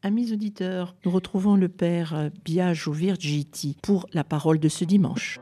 Amis 0.00 0.32
auditeurs, 0.32 0.94
nous 1.04 1.10
retrouvons 1.10 1.56
le 1.56 1.68
Père 1.68 2.30
Biagio 2.44 2.92
Virgiti 2.92 3.76
pour 3.82 4.06
la 4.12 4.22
parole 4.22 4.60
de 4.60 4.68
ce 4.68 4.84
dimanche. 4.84 5.40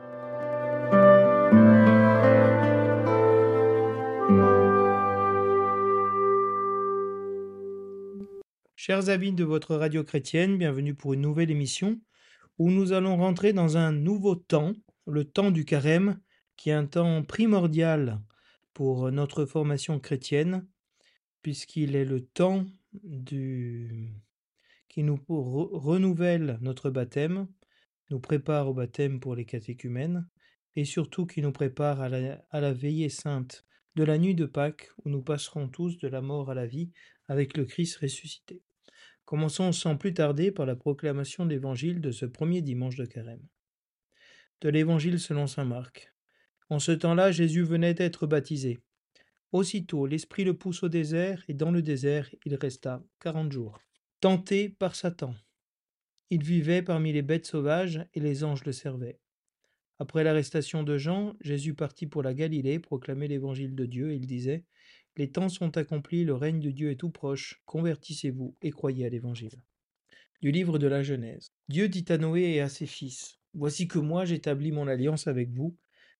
Chers 8.75 9.09
amis 9.09 9.31
de 9.31 9.43
votre 9.43 9.75
radio 9.75 10.03
chrétienne, 10.03 10.57
bienvenue 10.57 10.95
pour 10.95 11.13
une 11.13 11.21
nouvelle 11.21 11.51
émission 11.51 12.01
où 12.57 12.71
nous 12.71 12.93
allons 12.93 13.15
rentrer 13.15 13.53
dans 13.53 13.77
un 13.77 13.91
nouveau 13.91 14.33
temps, 14.33 14.73
le 15.05 15.23
temps 15.23 15.51
du 15.51 15.65
carême, 15.65 16.19
qui 16.55 16.71
est 16.71 16.73
un 16.73 16.87
temps 16.87 17.21
primordial 17.21 18.19
pour 18.73 19.11
notre 19.11 19.45
formation 19.45 19.99
chrétienne, 19.99 20.65
puisqu'il 21.43 21.95
est 21.95 22.05
le 22.05 22.21
temps 22.21 22.65
du 23.03 24.15
qui 24.97 25.03
nous 25.03 25.23
renouvelle 25.27 26.57
notre 26.59 26.89
baptême, 26.89 27.47
nous 28.09 28.19
prépare 28.19 28.67
au 28.67 28.73
baptême 28.73 29.19
pour 29.19 29.35
les 29.35 29.45
catéchumènes, 29.45 30.27
et 30.75 30.85
surtout 30.85 31.27
qui 31.27 31.43
nous 31.43 31.51
prépare 31.51 32.01
à 32.01 32.09
la, 32.09 32.43
à 32.49 32.71
veillée 32.71 33.09
sainte 33.09 33.63
de 33.95 34.03
la 34.03 34.17
nuit 34.17 34.33
de 34.33 34.47
Pâques, 34.47 34.89
où 35.05 35.09
nous 35.11 35.21
passerons 35.21 35.69
tous 35.69 35.99
de 35.99 36.07
la 36.07 36.21
mort 36.21 36.49
à 36.49 36.55
la 36.55 36.65
vie 36.65 36.89
avec 37.27 37.57
le 37.57 37.65
Christ 37.65 37.97
ressuscité. 37.97 38.63
Commençons 39.23 39.71
sans 39.71 39.97
plus 39.97 40.15
tarder 40.15 40.51
par 40.51 40.65
la 40.65 40.75
proclamation 40.75 41.45
de 41.45 41.51
l'évangile 41.51 42.01
de 42.01 42.09
ce 42.09 42.25
premier 42.25 42.63
dimanche 42.63 42.95
de 42.95 43.05
carême. 43.05 43.47
De 44.61 44.69
l'évangile 44.69 45.19
selon 45.19 45.45
saint 45.45 45.65
Marc. 45.65 46.11
En 46.71 46.79
ce 46.79 46.91
temps-là, 46.91 47.31
Jésus 47.31 47.61
venait 47.61 47.93
d'être 47.93 48.25
baptisé. 48.25 48.79
Aussitôt, 49.51 50.07
l'Esprit 50.07 50.43
le 50.43 50.57
pousse 50.57 50.81
au 50.81 50.89
désert, 50.89 51.43
et 51.47 51.53
dans 51.53 51.69
le 51.69 51.83
désert, 51.83 52.33
il 52.45 52.55
resta 52.55 53.03
quarante 53.19 53.51
jours 53.51 53.79
tenté 54.19 54.69
par 54.69 54.95
Satan. 54.95 55.35
Il 56.31 56.43
vivait 56.43 56.81
parmi 56.81 57.13
les 57.13 57.21
bêtes 57.21 57.45
sauvages 57.45 58.03
et 58.15 58.19
les 58.19 58.43
anges 58.43 58.65
le 58.65 58.71
servaient. 58.71 59.19
Après 59.99 60.23
l'arrestation 60.23 60.81
de 60.83 60.97
Jean, 60.97 61.35
Jésus 61.39 61.75
partit 61.75 62.07
pour 62.07 62.23
la 62.23 62.33
Galilée 62.33 62.79
proclamer 62.79 63.27
l'évangile 63.27 63.75
de 63.75 63.85
Dieu 63.85 64.11
et 64.11 64.15
il 64.15 64.25
disait 64.25 64.63
Les 65.17 65.31
temps 65.31 65.49
sont 65.49 65.77
accomplis, 65.77 66.23
le 66.23 66.33
règne 66.33 66.59
de 66.59 66.71
Dieu 66.71 66.89
est 66.89 66.95
tout 66.95 67.11
proche, 67.11 67.61
convertissez-vous 67.65 68.55
et 68.61 68.71
croyez 68.71 69.05
à 69.05 69.09
l'évangile. 69.09 69.61
Du 70.41 70.51
livre 70.51 70.79
de 70.79 70.87
la 70.87 71.03
Genèse. 71.03 71.51
Dieu 71.69 71.87
dit 71.87 72.05
à 72.09 72.17
Noé 72.17 72.41
et 72.41 72.61
à 72.61 72.69
ses 72.69 72.87
fils 72.87 73.39
Voici 73.53 73.87
que 73.87 73.99
moi 73.99 74.25
j'établis 74.25 74.71
mon 74.71 74.87
alliance 74.87 75.27
avec 75.27 75.49
vous, 75.49 75.77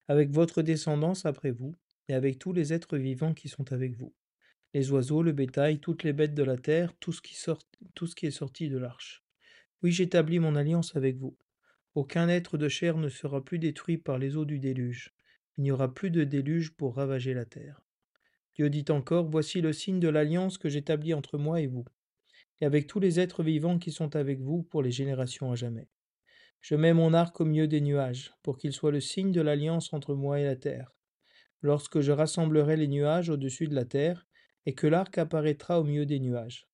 avec 0.08 0.30
votre 0.30 0.62
descendance 0.62 1.26
après 1.26 1.52
vous, 1.52 1.76
et 2.10 2.14
avec 2.14 2.40
tous 2.40 2.54
les 2.54 2.74
êtres 2.74 2.98
vivants 2.98 3.34
qui 3.34 3.50
sont 3.50 3.74
avec 3.74 3.96
vous 3.96 4.14
les 4.74 4.92
oiseaux, 4.92 5.24
le 5.24 5.32
bétail, 5.32 5.80
toutes 5.80 6.04
les 6.04 6.14
bêtes 6.14 6.34
de 6.34 6.44
la 6.44 6.58
terre, 6.58 6.94
tout 7.00 7.12
ce 7.12 7.22
qui, 7.22 7.36
sort, 7.36 7.60
est 8.22 8.32
sorti 8.32 8.70
de 8.70 8.78
l'arche. 8.78 9.24
Oui, 9.84 9.92
j'établis 9.92 10.40
mon 10.40 10.56
alliance 10.56 10.96
avec 10.96 11.18
vous. 11.18 11.38
Aucun 11.96 12.30
être 12.30 12.58
de 12.58 12.68
chair 12.68 12.98
ne 12.98 13.10
sera 13.10 13.44
plus 13.44 13.60
détruit 13.60 13.98
par 13.98 14.18
les 14.18 14.38
eaux 14.38 14.46
du 14.46 14.60
déluge. 14.60 15.14
Il 15.58 15.64
n'y 15.64 15.72
aura 15.72 15.94
plus 15.94 16.12
de 16.12 16.24
déluge 16.24 16.72
pour 16.76 16.96
ravager 16.96 17.34
la 17.34 17.46
terre. 17.46 17.82
Dieu 18.56 18.70
dit 18.70 18.86
encore, 18.90 19.30
Voici 19.30 19.62
le 19.62 19.74
signe 19.74 20.00
de 20.00 20.10
l'alliance 20.10 20.58
que 20.58 20.70
j'établis 20.70 21.14
entre 21.14 21.38
moi 21.38 21.62
et 21.62 21.68
vous, 21.68 21.86
et 22.62 22.66
avec 22.66 22.88
tous 22.88 23.00
les 23.00 23.20
êtres 23.20 23.44
vivants 23.44 23.80
qui 23.80 23.92
sont 23.92 24.16
avec 24.16 24.40
vous 24.40 24.64
pour 24.64 24.84
les 24.84 24.92
générations 24.92 25.52
à 25.52 25.56
jamais. 25.56 25.90
Je 26.62 26.76
mets 26.76 26.94
mon 26.94 27.14
arc 27.14 27.40
au 27.40 27.46
milieu 27.46 27.68
des 27.68 27.82
nuages, 27.82 28.34
pour 28.44 28.58
qu'il 28.58 28.74
soit 28.74 28.92
le 28.92 29.00
signe 29.00 29.32
de 29.32 29.42
l'alliance 29.42 29.94
entre 29.94 30.16
moi 30.16 30.40
et 30.40 30.44
la 30.44 30.56
terre. 30.56 30.94
Lorsque 31.62 32.02
je 32.02 32.12
rassemblerai 32.12 32.78
les 32.78 32.88
nuages 32.88 33.30
au-dessus 33.30 33.68
de 33.68 33.76
la 33.76 33.86
terre, 33.86 34.27
et 34.68 34.74
que 34.74 34.86
l'arc 34.86 35.18
apparaîtra 35.18 35.80
au 35.80 35.86
milieu 35.86 36.06
des 36.06 36.20
nuages. 36.20 36.68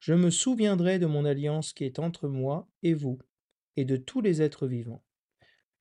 Je 0.00 0.14
me 0.14 0.30
souviendrai 0.30 0.98
de 0.98 1.04
mon 1.04 1.26
alliance 1.26 1.74
qui 1.74 1.84
est 1.84 1.98
entre 1.98 2.28
moi 2.28 2.66
et 2.82 2.94
vous, 2.94 3.18
et 3.76 3.84
de 3.84 3.98
tous 3.98 4.22
les 4.22 4.40
êtres 4.40 4.66
vivants. 4.66 5.04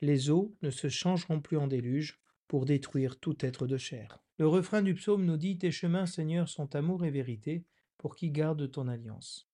Les 0.02 0.30
eaux 0.30 0.54
ne 0.62 0.70
se 0.70 0.90
changeront 0.90 1.40
plus 1.40 1.56
en 1.56 1.68
déluge 1.68 2.20
pour 2.50 2.66
détruire 2.66 3.18
tout 3.18 3.38
être 3.40 3.68
de 3.68 3.78
chair. 3.78 4.22
Le 4.38 4.50
refrain 4.50 4.82
du 4.82 4.96
psaume 4.96 5.24
nous 5.24 5.38
dit 5.38 5.58
Tes 5.58 5.72
chemins, 5.72 6.06
Seigneur, 6.06 6.50
sont 6.50 6.76
amour 6.76 7.06
et 7.06 7.10
vérité, 7.10 7.64
pour 7.98 8.18
qui 8.18 8.32
garde 8.32 8.70
ton 8.70 8.90
alliance. 8.90 9.48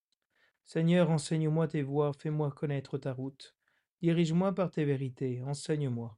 Seigneur, 0.65 1.11
enseigne-moi 1.11 1.67
tes 1.67 1.83
voies, 1.83 2.13
fais-moi 2.13 2.49
connaître 2.49 2.97
ta 2.97 3.13
route. 3.13 3.55
Dirige-moi 4.01 4.55
par 4.55 4.71
tes 4.71 4.85
vérités, 4.85 5.43
enseigne-moi. 5.43 6.17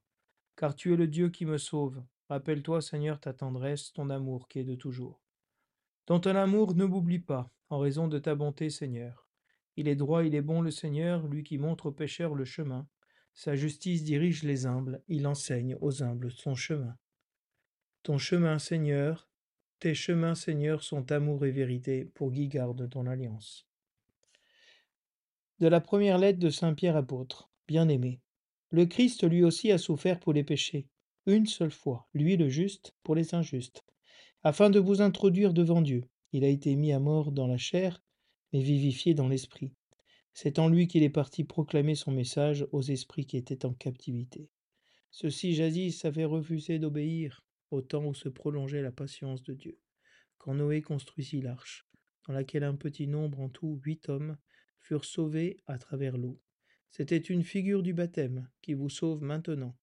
Car 0.56 0.76
tu 0.76 0.94
es 0.94 0.96
le 0.96 1.08
Dieu 1.08 1.28
qui 1.28 1.46
me 1.46 1.58
sauve. 1.58 2.02
Rappelle-toi, 2.30 2.82
Seigneur, 2.82 3.20
ta 3.20 3.34
tendresse, 3.34 3.92
ton 3.92 4.10
amour 4.10 4.48
qui 4.48 4.60
est 4.60 4.64
de 4.64 4.76
toujours. 4.76 5.23
Dans 6.06 6.20
ton 6.20 6.36
amour, 6.36 6.76
ne 6.76 6.84
m'oublie 6.84 7.20
pas, 7.20 7.50
en 7.70 7.80
raison 7.80 8.10
de 8.10 8.20
ta 8.20 8.36
bonté, 8.36 8.70
Seigneur. 8.70 9.30
Il 9.78 9.88
est 9.88 9.96
droit, 9.96 10.26
il 10.26 10.36
est 10.36 10.42
bon 10.42 10.62
le 10.62 10.70
Seigneur, 10.70 11.26
lui 11.28 11.44
qui 11.44 11.58
montre 11.58 11.88
aux 11.88 11.92
pécheurs 11.92 12.36
le 12.36 12.44
chemin. 12.44 12.88
Sa 13.34 13.56
justice 13.56 14.04
dirige 14.04 14.44
les 14.44 14.66
humbles, 14.66 15.02
il 15.08 15.26
enseigne 15.26 15.78
aux 15.80 16.04
humbles 16.04 16.32
son 16.32 16.56
chemin. 16.56 16.98
Ton 18.04 18.18
chemin, 18.18 18.60
Seigneur, 18.60 19.30
tes 19.80 19.96
chemins, 19.96 20.36
Seigneur, 20.36 20.84
sont 20.84 21.10
amour 21.12 21.46
et 21.46 21.52
vérité, 21.52 22.06
pour 22.14 22.34
qui 22.34 22.50
garde 22.50 22.90
ton 22.90 23.08
alliance. 23.08 23.66
De 25.60 25.68
la 25.68 25.80
première 25.80 26.18
lettre 26.18 26.40
de 26.40 26.50
Saint 26.50 26.74
Pierre 26.74 26.98
apôtre, 26.98 27.50
bien-aimé. 27.68 28.20
Le 28.72 28.86
Christ 28.86 29.24
lui 29.24 29.44
aussi 29.44 29.72
a 29.72 29.78
souffert 29.78 30.20
pour 30.20 30.34
les 30.34 30.44
péchés, 30.44 30.90
une 31.26 31.46
seule 31.46 31.72
fois, 31.72 32.10
lui 32.14 32.36
le 32.36 32.50
juste 32.50 32.94
pour 33.04 33.16
les 33.16 33.34
injustes 33.34 33.86
afin 34.44 34.70
de 34.70 34.80
vous 34.80 35.02
introduire 35.02 35.54
devant 35.54 35.82
Dieu. 35.82 36.04
Il 36.34 36.44
a 36.44 36.50
été 36.50 36.76
mis 36.76 36.92
à 36.92 37.00
mort 37.00 37.32
dans 37.32 37.48
la 37.48 37.58
chair, 37.58 38.04
mais 38.52 38.62
vivifié 38.62 39.14
dans 39.14 39.28
l'esprit. 39.28 39.74
C'est 40.34 40.60
en 40.60 40.68
lui 40.68 40.88
qu'il 40.88 41.04
est 41.04 41.10
parti 41.10 41.44
proclamer 41.44 41.96
son 41.96 42.12
message 42.12 42.68
aux 42.72 42.82
esprits 42.82 43.26
qui 43.26 43.38
étaient 43.38 43.66
en 43.66 43.74
captivité. 43.74 44.50
Ceux-ci 45.12 45.54
jadis 45.54 46.04
avaient 46.06 46.26
refusé 46.26 46.80
d'obéir 46.80 47.46
au 47.72 47.82
temps 47.82 48.06
où 48.06 48.14
se 48.14 48.30
prolongeait 48.30 48.82
la 48.82 48.92
patience 48.92 49.44
de 49.44 49.54
Dieu. 49.54 49.80
Quand 50.40 50.56
Noé 50.56 50.82
construisit 50.82 51.42
l'arche, 51.42 51.88
dans 52.28 52.34
laquelle 52.34 52.64
un 52.64 52.76
petit 52.76 53.08
nombre, 53.08 53.40
en 53.40 53.50
tout 53.50 53.80
huit 53.86 54.10
hommes, 54.10 54.38
furent 54.80 55.06
sauvés 55.06 55.58
à 55.68 55.78
travers 55.78 56.18
l'eau. 56.18 56.42
C'était 56.90 57.18
une 57.18 57.44
figure 57.44 57.84
du 57.84 57.94
baptême 57.94 58.50
qui 58.62 58.74
vous 58.74 58.90
sauve 58.90 59.22
maintenant, 59.22 59.78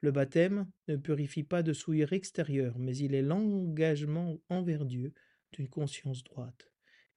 le 0.00 0.12
baptême 0.12 0.70
ne 0.86 0.96
purifie 0.96 1.42
pas 1.42 1.62
de 1.62 1.72
souillure 1.72 2.12
extérieure, 2.12 2.78
mais 2.78 2.96
il 2.96 3.14
est 3.14 3.22
l'engagement 3.22 4.38
envers 4.48 4.84
Dieu 4.84 5.12
d'une 5.52 5.68
conscience 5.68 6.22
droite. 6.22 6.70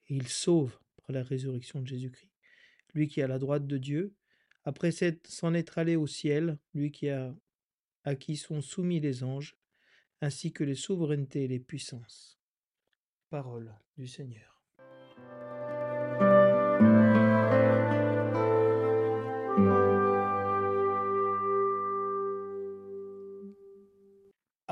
Et 0.08 0.16
il 0.16 0.28
sauve 0.28 0.80
par 0.98 1.14
la 1.14 1.24
résurrection 1.24 1.82
de 1.82 1.88
Jésus-Christ. 1.88 2.32
Lui 2.94 3.08
qui 3.08 3.20
est 3.20 3.24
à 3.24 3.28
la 3.28 3.40
droite 3.40 3.68
de 3.68 3.78
Dieu, 3.78 4.16
après 4.64 4.92
s'en 4.92 5.54
être 5.54 5.78
allé 5.78 5.96
au 5.96 6.08
ciel, 6.08 6.58
lui 6.74 6.92
qui 6.92 7.10
à 7.10 8.16
qui 8.16 8.36
sont 8.36 8.62
soumis 8.62 9.00
les 9.00 9.24
anges, 9.24 9.56
ainsi 10.22 10.52
que 10.52 10.64
les 10.64 10.76
souverainetés 10.76 11.44
et 11.44 11.48
les 11.48 11.60
puissances. 11.60 12.40
Parole 13.30 13.74
du 13.98 14.08
Seigneur. 14.08 14.51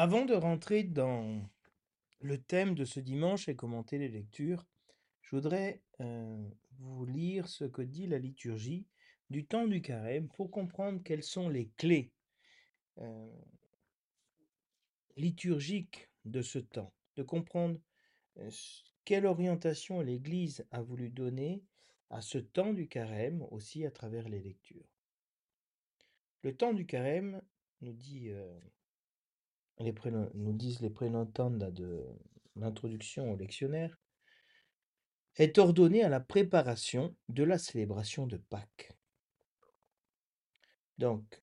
Avant 0.02 0.24
de 0.24 0.34
rentrer 0.34 0.84
dans 0.84 1.42
le 2.22 2.42
thème 2.42 2.74
de 2.74 2.86
ce 2.86 3.02
dimanche 3.02 3.50
et 3.50 3.56
commenter 3.58 3.98
les 3.98 4.08
lectures, 4.08 4.66
je 5.22 5.36
voudrais 5.36 5.82
euh, 6.00 6.42
vous 6.78 7.06
lire 7.06 7.50
ce 7.50 7.66
que 7.66 7.82
dit 7.82 8.08
la 8.08 8.18
liturgie 8.18 8.88
du 9.30 9.46
temps 9.46 9.68
du 9.68 9.82
carême 9.82 10.30
pour 10.30 10.52
comprendre 10.52 11.04
quelles 11.04 11.26
sont 11.26 11.50
les 11.50 11.68
clés 11.76 12.14
euh, 13.00 13.30
liturgiques 15.18 16.10
de 16.24 16.42
ce 16.42 16.60
temps, 16.60 16.94
de 17.18 17.24
comprendre 17.24 17.78
euh, 18.38 18.50
quelle 19.04 19.26
orientation 19.26 20.00
l'Église 20.00 20.66
a 20.72 20.82
voulu 20.82 21.10
donner 21.10 21.62
à 22.10 22.22
ce 22.22 22.38
temps 22.38 22.72
du 22.72 22.88
carême 22.88 23.46
aussi 23.52 23.86
à 23.86 23.92
travers 23.92 24.30
les 24.30 24.40
lectures. 24.40 24.88
Le 26.44 26.56
temps 26.56 26.72
du 26.72 26.86
carême, 26.86 27.42
nous 27.82 27.94
dit 27.94 28.32
nous 29.80 30.54
disent 30.54 30.82
les 30.82 30.90
prénotantes 30.90 31.58
de 31.58 32.06
l'introduction 32.56 33.32
au 33.32 33.36
lectionnaire, 33.36 33.98
est 35.36 35.58
ordonné 35.58 36.04
à 36.04 36.10
la 36.10 36.20
préparation 36.20 37.16
de 37.30 37.44
la 37.44 37.58
célébration 37.58 38.28
de 38.28 38.38
Pâques. 38.38 38.92
Donc, 40.98 41.42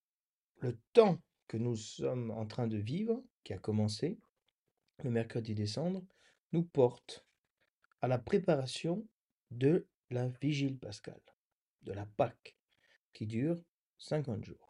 le 0.58 0.78
temps 0.92 1.18
que 1.48 1.56
nous 1.56 1.76
sommes 1.76 2.30
en 2.30 2.46
train 2.46 2.66
de 2.66 2.76
vivre, 2.76 3.22
qui 3.42 3.54
a 3.54 3.58
commencé 3.58 4.18
le 5.02 5.10
mercredi 5.10 5.54
décembre, 5.54 6.04
nous 6.52 6.64
porte 6.64 7.24
à 8.02 8.08
la 8.08 8.18
préparation 8.18 9.06
de 9.50 9.86
la 10.10 10.28
vigile 10.42 10.78
pascale, 10.78 11.22
de 11.82 11.92
la 11.92 12.04
Pâque, 12.04 12.56
qui 13.12 13.26
dure 13.26 13.58
50 13.98 14.44
jours. 14.44 14.65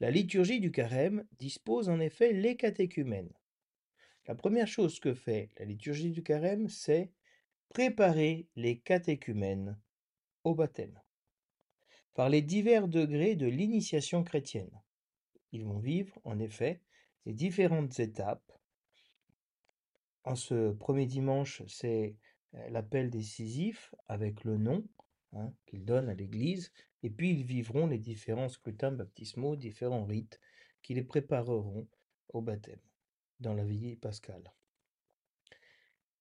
La 0.00 0.10
liturgie 0.10 0.60
du 0.60 0.72
carême 0.72 1.24
dispose 1.38 1.88
en 1.88 2.00
effet 2.00 2.32
les 2.32 2.56
catéchumènes. 2.56 3.32
La 4.26 4.34
première 4.34 4.66
chose 4.66 4.98
que 5.00 5.14
fait 5.14 5.50
la 5.58 5.64
liturgie 5.64 6.10
du 6.10 6.22
carême, 6.22 6.68
c'est 6.68 7.12
préparer 7.68 8.48
les 8.56 8.78
catéchumènes 8.78 9.78
au 10.44 10.54
baptême 10.54 10.98
par 12.14 12.28
les 12.28 12.42
divers 12.42 12.88
degrés 12.88 13.34
de 13.34 13.46
l'initiation 13.46 14.22
chrétienne. 14.22 14.70
Ils 15.52 15.64
vont 15.64 15.78
vivre, 15.78 16.18
en 16.24 16.38
effet, 16.38 16.80
les 17.26 17.34
différentes 17.34 17.98
étapes. 17.98 18.52
En 20.22 20.36
ce 20.36 20.72
premier 20.72 21.06
dimanche, 21.06 21.62
c'est 21.66 22.16
euh, 22.54 22.70
l'appel 22.70 23.10
décisif 23.10 23.94
avec 24.08 24.44
le 24.44 24.56
nom 24.56 24.86
hein, 25.32 25.52
qu'ils 25.66 25.84
donnent 25.84 26.08
à 26.08 26.14
l'Église, 26.14 26.72
et 27.04 27.10
puis 27.10 27.32
ils 27.32 27.44
vivront 27.44 27.86
les 27.86 27.98
différents 27.98 28.48
scrutins 28.48 28.90
baptismaux, 28.90 29.56
différents 29.56 30.06
rites 30.06 30.40
qui 30.82 30.94
les 30.94 31.04
prépareront 31.04 31.86
au 32.30 32.40
baptême 32.40 32.80
dans 33.40 33.52
la 33.52 33.64
vie 33.64 33.96
pascale. 33.96 34.52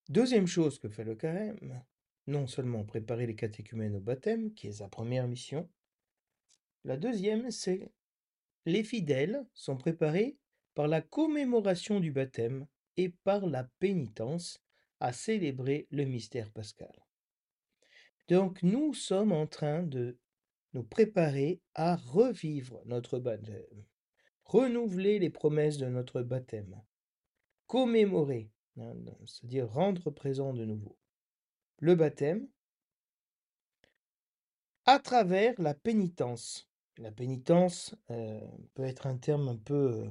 Deuxième 0.09 0.45
chose 0.45 0.79
que 0.79 0.89
fait 0.89 1.05
le 1.05 1.15
carême, 1.15 1.81
non 2.27 2.47
seulement 2.47 2.83
préparer 2.83 3.25
les 3.25 3.35
catéchumènes 3.35 3.95
au 3.95 4.01
baptême, 4.01 4.53
qui 4.53 4.67
est 4.67 4.73
sa 4.73 4.89
première 4.89 5.25
mission, 5.25 5.69
la 6.83 6.97
deuxième, 6.97 7.49
c'est 7.49 7.89
les 8.65 8.83
fidèles 8.83 9.45
sont 9.53 9.77
préparés 9.77 10.37
par 10.75 10.89
la 10.89 11.01
commémoration 11.01 12.01
du 12.01 12.11
baptême 12.11 12.67
et 12.97 13.09
par 13.09 13.45
la 13.45 13.63
pénitence 13.79 14.61
à 14.99 15.13
célébrer 15.13 15.87
le 15.91 16.03
mystère 16.03 16.51
pascal. 16.51 16.93
Donc 18.27 18.61
nous 18.63 18.93
sommes 18.93 19.31
en 19.31 19.47
train 19.47 19.83
de 19.83 20.17
nous 20.73 20.83
préparer 20.83 21.61
à 21.75 21.95
revivre 21.95 22.81
notre 22.85 23.19
baptême, 23.19 23.85
renouveler 24.45 25.19
les 25.19 25.29
promesses 25.29 25.77
de 25.77 25.87
notre 25.87 26.21
baptême, 26.21 26.81
commémorer, 27.67 28.49
hein, 28.77 28.95
c'est-à-dire 29.25 29.71
rendre 29.71 30.09
présent 30.11 30.53
de 30.53 30.65
nouveau 30.65 30.97
le 31.79 31.95
baptême 31.95 32.47
à 34.85 34.99
travers 34.99 35.53
la 35.59 35.73
pénitence. 35.73 36.69
La 36.97 37.11
pénitence 37.11 37.95
euh, 38.11 38.39
peut 38.73 38.83
être 38.83 39.07
un 39.07 39.17
terme 39.17 39.49
un 39.49 39.57
peu 39.57 40.09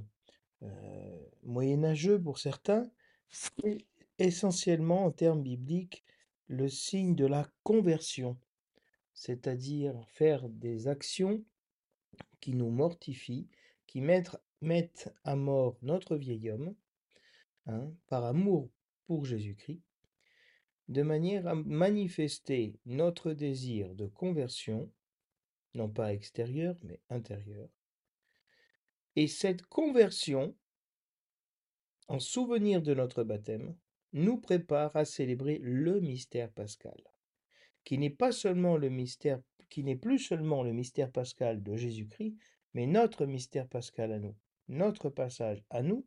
euh, 0.62 1.26
moyenâgeux 1.44 2.20
pour 2.20 2.38
certains, 2.38 2.90
c'est 3.30 3.78
essentiellement 4.18 5.06
en 5.06 5.10
termes 5.10 5.42
bibliques 5.42 6.04
le 6.48 6.68
signe 6.68 7.14
de 7.14 7.24
la 7.26 7.46
conversion, 7.62 8.36
c'est-à-dire 9.14 9.94
faire 10.08 10.48
des 10.48 10.88
actions 10.88 11.44
qui 12.40 12.54
nous 12.54 12.70
mortifient, 12.70 13.48
qui 13.86 14.00
mettent, 14.00 15.12
à 15.24 15.36
mort 15.36 15.76
notre 15.82 16.16
vieil 16.16 16.50
homme, 16.50 16.74
hein, 17.66 17.92
par 18.06 18.24
amour 18.24 18.70
pour 19.06 19.24
Jésus-Christ, 19.24 19.82
de 20.88 21.02
manière 21.02 21.46
à 21.46 21.54
manifester 21.54 22.78
notre 22.86 23.32
désir 23.32 23.94
de 23.94 24.06
conversion 24.06 24.90
non 25.74 25.88
pas 25.88 26.12
extérieure, 26.12 26.76
mais 26.82 27.00
intérieure. 27.08 27.68
Et 29.16 29.26
cette 29.26 29.62
conversion, 29.66 30.54
en 32.08 32.18
souvenir 32.18 32.82
de 32.82 32.94
notre 32.94 33.24
baptême, 33.24 33.76
nous 34.12 34.38
prépare 34.38 34.94
à 34.96 35.04
célébrer 35.04 35.58
le 35.62 36.00
mystère 36.00 36.52
pascal, 36.52 37.02
qui 37.84 37.98
n'est 37.98 38.10
plus 38.10 38.32
seulement 38.32 38.76
le 38.76 38.88
mystère 38.88 39.40
pascal 41.12 41.62
de 41.62 41.76
Jésus-Christ, 41.76 42.36
mais 42.74 42.86
notre 42.86 43.26
mystère 43.26 43.68
pascal 43.68 44.12
à 44.12 44.18
nous, 44.18 44.36
notre 44.68 45.10
passage 45.10 45.62
à 45.70 45.82
nous, 45.82 46.06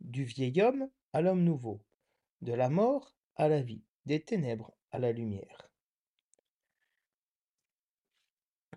du 0.00 0.24
vieil 0.24 0.60
homme 0.60 0.88
à 1.12 1.20
l'homme 1.20 1.44
nouveau, 1.44 1.80
de 2.40 2.52
la 2.52 2.68
mort 2.68 3.14
à 3.36 3.48
la 3.48 3.62
vie, 3.62 3.82
des 4.06 4.20
ténèbres 4.22 4.74
à 4.90 4.98
la 4.98 5.12
lumière. 5.12 5.70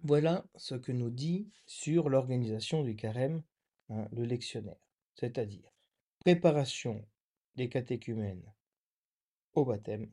Voilà 0.04 0.46
ce 0.56 0.76
que 0.76 0.92
nous 0.92 1.10
dit 1.10 1.50
sur 1.66 2.10
l'organisation 2.10 2.84
du 2.84 2.96
carême 2.96 3.42
hein, 3.90 4.08
le 4.12 4.24
lectionnaire, 4.24 4.80
c'est-à-dire 5.16 5.72
préparation 6.20 7.08
des 7.56 7.70
catéchumènes 7.70 8.54
au 9.54 9.66
baptême, 9.66 10.12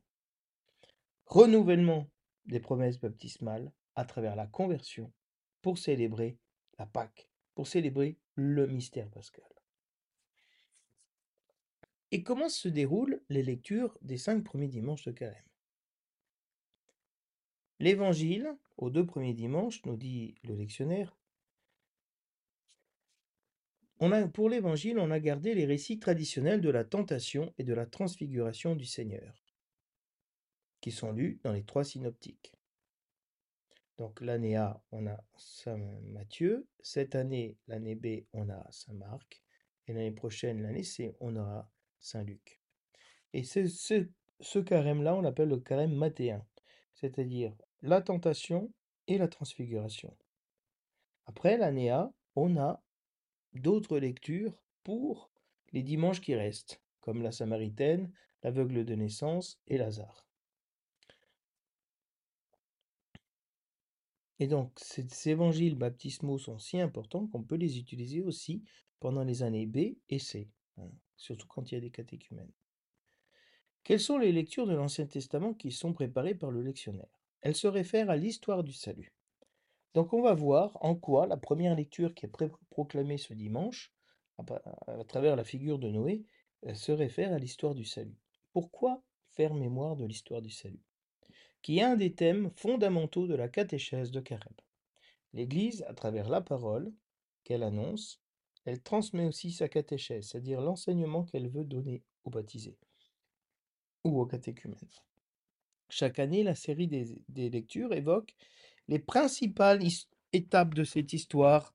renouvellement 1.26 2.08
des 2.46 2.60
promesses 2.60 3.00
baptismales 3.00 3.72
à 3.94 4.04
travers 4.04 4.36
la 4.36 4.46
conversion 4.46 5.12
pour 5.60 5.78
célébrer 5.78 6.38
la 6.78 6.86
Pâque, 6.86 7.28
pour 7.54 7.66
célébrer 7.66 8.18
le 8.34 8.66
mystère 8.66 9.08
pascal. 9.10 9.44
Et 12.10 12.22
comment 12.22 12.48
se 12.48 12.68
déroulent 12.68 13.22
les 13.30 13.42
lectures 13.42 13.96
des 14.02 14.18
cinq 14.18 14.44
premiers 14.44 14.68
dimanches 14.68 15.04
de 15.04 15.12
carême? 15.12 15.48
L'Évangile, 17.78 18.54
aux 18.76 18.90
deux 18.90 19.06
premiers 19.06 19.34
dimanches, 19.34 19.84
nous 19.86 19.96
dit 19.96 20.34
le 20.44 20.54
lectionnaire, 20.54 21.16
on 23.98 24.12
a, 24.12 24.26
pour 24.28 24.48
l'Évangile, 24.48 24.98
on 24.98 25.10
a 25.10 25.20
gardé 25.20 25.54
les 25.54 25.64
récits 25.64 25.98
traditionnels 25.98 26.60
de 26.60 26.70
la 26.70 26.84
tentation 26.84 27.54
et 27.58 27.64
de 27.64 27.72
la 27.72 27.86
transfiguration 27.86 28.74
du 28.74 28.84
Seigneur, 28.84 29.41
qui 30.82 30.90
sont 30.90 31.12
lus 31.12 31.40
dans 31.44 31.52
les 31.52 31.64
trois 31.64 31.84
synoptiques. 31.84 32.52
Donc 33.96 34.20
l'année 34.20 34.56
A, 34.56 34.82
on 34.90 35.06
a 35.06 35.24
Saint 35.36 35.78
Matthieu, 36.02 36.66
cette 36.80 37.14
année, 37.14 37.56
l'année 37.68 37.94
B, 37.94 38.26
on 38.32 38.50
a 38.50 38.66
Saint 38.70 38.94
Marc, 38.94 39.42
et 39.86 39.92
l'année 39.92 40.10
prochaine, 40.10 40.60
l'année 40.60 40.82
C, 40.82 41.14
on 41.20 41.36
aura 41.36 41.70
Saint 42.00 42.24
Luc. 42.24 42.60
Et 43.32 43.44
ce, 43.44 44.58
carême-là, 44.58 45.14
on 45.14 45.20
l'appelle 45.20 45.50
le 45.50 45.60
carême 45.60 45.94
mathéen, 45.94 46.44
c'est-à-dire 46.94 47.54
la 47.80 48.02
tentation 48.02 48.72
et 49.06 49.18
la 49.18 49.28
transfiguration. 49.28 50.16
Après 51.26 51.56
l'année 51.56 51.90
A, 51.90 52.12
on 52.34 52.56
a 52.56 52.82
d'autres 53.52 53.98
lectures 53.98 54.60
pour 54.82 55.30
les 55.72 55.84
dimanches 55.84 56.20
qui 56.20 56.34
restent, 56.34 56.82
comme 57.00 57.22
la 57.22 57.30
Samaritaine, 57.30 58.12
l'aveugle 58.42 58.84
de 58.84 58.96
naissance 58.96 59.60
et 59.68 59.78
Lazare. 59.78 60.31
Et 64.38 64.46
donc, 64.46 64.72
ces 64.76 65.06
évangiles 65.28 65.76
baptismaux 65.76 66.38
sont 66.38 66.58
si 66.58 66.80
importants 66.80 67.26
qu'on 67.26 67.42
peut 67.42 67.56
les 67.56 67.78
utiliser 67.78 68.22
aussi 68.22 68.62
pendant 68.98 69.24
les 69.24 69.42
années 69.42 69.66
B 69.66 69.96
et 70.08 70.18
C, 70.18 70.48
hein, 70.78 70.90
surtout 71.16 71.46
quand 71.46 71.70
il 71.70 71.74
y 71.74 71.78
a 71.78 71.80
des 71.80 71.90
catéchumènes. 71.90 72.52
Quelles 73.84 74.00
sont 74.00 74.18
les 74.18 74.32
lectures 74.32 74.66
de 74.66 74.74
l'Ancien 74.74 75.06
Testament 75.06 75.54
qui 75.54 75.72
sont 75.72 75.92
préparées 75.92 76.34
par 76.34 76.50
le 76.50 76.62
lectionnaire? 76.62 77.08
Elle 77.40 77.56
se 77.56 77.66
réfère 77.66 78.10
à 78.10 78.16
l'histoire 78.16 78.62
du 78.62 78.72
salut. 78.72 79.12
Donc 79.94 80.12
on 80.12 80.22
va 80.22 80.34
voir 80.34 80.78
en 80.80 80.94
quoi 80.94 81.26
la 81.26 81.36
première 81.36 81.74
lecture 81.74 82.14
qui 82.14 82.26
est 82.26 82.32
proclamée 82.70 83.18
ce 83.18 83.34
dimanche, 83.34 83.92
à 84.38 85.04
travers 85.04 85.36
la 85.36 85.44
figure 85.44 85.78
de 85.78 85.90
Noé, 85.90 86.24
euh, 86.66 86.74
se 86.74 86.92
réfère 86.92 87.32
à 87.32 87.38
l'histoire 87.38 87.74
du 87.74 87.84
salut. 87.84 88.18
Pourquoi 88.52 89.02
faire 89.30 89.54
mémoire 89.54 89.96
de 89.96 90.06
l'histoire 90.06 90.42
du 90.42 90.50
salut? 90.50 90.82
Qui 91.62 91.78
est 91.78 91.82
un 91.82 91.96
des 91.96 92.12
thèmes 92.12 92.50
fondamentaux 92.56 93.26
de 93.26 93.34
la 93.34 93.48
catéchèse 93.48 94.10
de 94.10 94.20
Carême. 94.20 94.52
L'Église, 95.32 95.84
à 95.88 95.94
travers 95.94 96.28
la 96.28 96.40
parole 96.40 96.92
qu'elle 97.44 97.62
annonce, 97.62 98.20
elle 98.64 98.82
transmet 98.82 99.26
aussi 99.26 99.52
sa 99.52 99.68
catéchèse, 99.68 100.28
c'est-à-dire 100.28 100.60
l'enseignement 100.60 101.24
qu'elle 101.24 101.48
veut 101.48 101.64
donner 101.64 102.02
aux 102.24 102.30
baptisés 102.30 102.76
ou 104.04 104.20
aux 104.20 104.26
catéchumènes. 104.26 104.76
Chaque 105.88 106.18
année, 106.18 106.42
la 106.42 106.54
série 106.54 106.88
des, 106.88 107.50
lectures 107.50 107.92
évoque 107.92 108.34
les 108.88 108.98
principales 108.98 109.82
étapes 110.32 110.74
de 110.74 110.84
cette 110.84 111.12
histoire, 111.12 111.74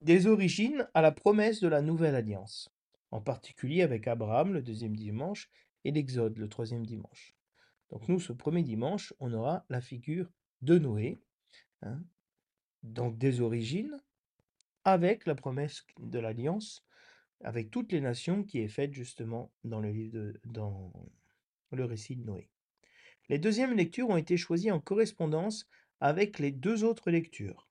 des 0.00 0.26
origines 0.26 0.88
à 0.94 1.02
la 1.02 1.10
promesse 1.10 1.60
de 1.60 1.68
la 1.68 1.82
nouvelle 1.82 2.14
alliance, 2.14 2.70
en 3.10 3.20
particulier 3.20 3.82
avec 3.82 4.06
Abraham 4.06 4.52
le 4.52 4.62
deuxième 4.62 4.94
dimanche 4.94 5.50
et 5.84 5.90
l'Exode 5.90 6.38
le 6.38 6.48
troisième 6.48 6.86
dimanche. 6.86 7.37
Donc 7.90 8.08
nous, 8.08 8.20
ce 8.20 8.32
premier 8.32 8.62
dimanche, 8.62 9.14
on 9.20 9.32
aura 9.32 9.64
la 9.68 9.80
figure 9.80 10.30
de 10.62 10.78
Noé, 10.78 11.18
hein, 11.82 12.02
donc 12.82 13.18
des 13.18 13.40
origines, 13.40 13.96
avec 14.84 15.26
la 15.26 15.34
promesse 15.34 15.84
de 15.98 16.18
l'alliance, 16.18 16.84
avec 17.42 17.70
toutes 17.70 17.92
les 17.92 18.00
nations 18.00 18.42
qui 18.42 18.58
est 18.58 18.68
faite 18.68 18.92
justement 18.92 19.52
dans 19.64 19.80
le 19.80 19.90
livre 19.90 20.32
dans, 20.44 20.92
le 21.70 21.84
récit 21.84 22.16
de 22.16 22.24
Noé. 22.24 22.48
Les 23.28 23.38
deuxièmes 23.38 23.76
lectures 23.76 24.08
ont 24.08 24.16
été 24.16 24.36
choisies 24.36 24.70
en 24.70 24.80
correspondance 24.80 25.68
avec 26.00 26.38
les 26.38 26.52
deux 26.52 26.84
autres 26.84 27.10
lectures. 27.10 27.68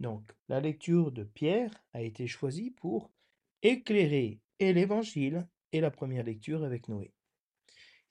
Donc, 0.00 0.32
la 0.48 0.60
lecture 0.60 1.12
de 1.12 1.24
Pierre 1.24 1.82
a 1.92 2.02
été 2.02 2.26
choisie 2.26 2.70
pour 2.70 3.10
éclairer 3.62 4.40
et 4.58 4.72
l'Évangile 4.72 5.48
et 5.72 5.80
la 5.80 5.90
première 5.90 6.24
lecture 6.24 6.64
avec 6.64 6.88
Noé. 6.88 7.14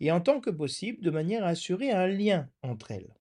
Et 0.04 0.12
en 0.12 0.20
tant 0.20 0.42
que 0.42 0.50
possible, 0.50 1.02
de 1.02 1.10
manière 1.10 1.46
à 1.46 1.52
assurer 1.52 1.92
un 1.92 2.08
lien 2.08 2.50
entre 2.62 2.92
elles. 2.92 3.16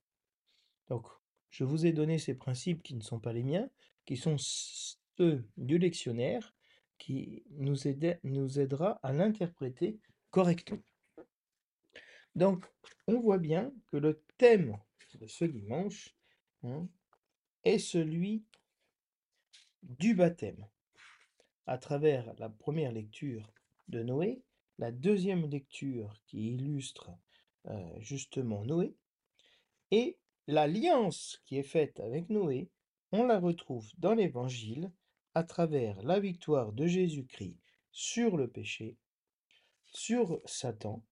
Donc, 0.88 1.06
je 1.50 1.62
vous 1.62 1.86
ai 1.86 1.92
donné 1.92 2.18
ces 2.18 2.34
principes 2.34 2.82
qui 2.82 2.96
ne 2.96 3.02
sont 3.02 3.20
pas 3.20 3.32
les 3.32 3.44
miens, 3.44 3.70
qui 4.04 4.16
sont 4.16 4.34
ceux 4.36 5.46
du 5.56 5.78
lectionnaire, 5.78 6.56
qui 6.98 7.44
nous, 7.50 7.86
aidera 7.86 8.98
à 9.04 9.12
l'interpréter 9.12 10.00
correctement. 10.32 10.82
Donc, 12.34 12.66
on 13.06 13.20
voit 13.20 13.38
bien 13.38 13.72
que 13.92 13.96
le 13.96 14.20
thème 14.36 14.76
de 15.14 15.28
ce 15.28 15.44
dimanche 15.44 16.16
hein, 16.64 16.88
est 17.62 17.78
celui 17.78 18.42
du 19.84 20.16
baptême. 20.16 20.66
À 21.68 21.78
travers 21.78 22.34
la 22.40 22.48
première 22.48 22.90
lecture 22.90 23.52
de 23.86 24.02
Noé, 24.02 24.42
la 24.82 24.90
deuxième 24.90 25.46
lecture 25.48 26.20
qui 26.26 26.54
illustre 26.54 27.12
justement 27.98 28.64
Noé, 28.64 28.96
et 29.92 30.18
l'alliance 30.48 31.40
qui 31.44 31.56
est 31.56 31.62
faite 31.62 32.00
avec 32.00 32.28
Noé, 32.30 32.68
on 33.12 33.24
la 33.24 33.38
retrouve 33.38 33.88
dans 33.98 34.14
l'Évangile 34.14 34.90
à 35.36 35.44
travers 35.44 36.02
la 36.02 36.18
victoire 36.18 36.72
de 36.72 36.88
Jésus-Christ 36.88 37.60
sur 37.92 38.36
le 38.36 38.48
péché, 38.48 38.96
sur 39.86 40.40
Satan, 40.46 41.04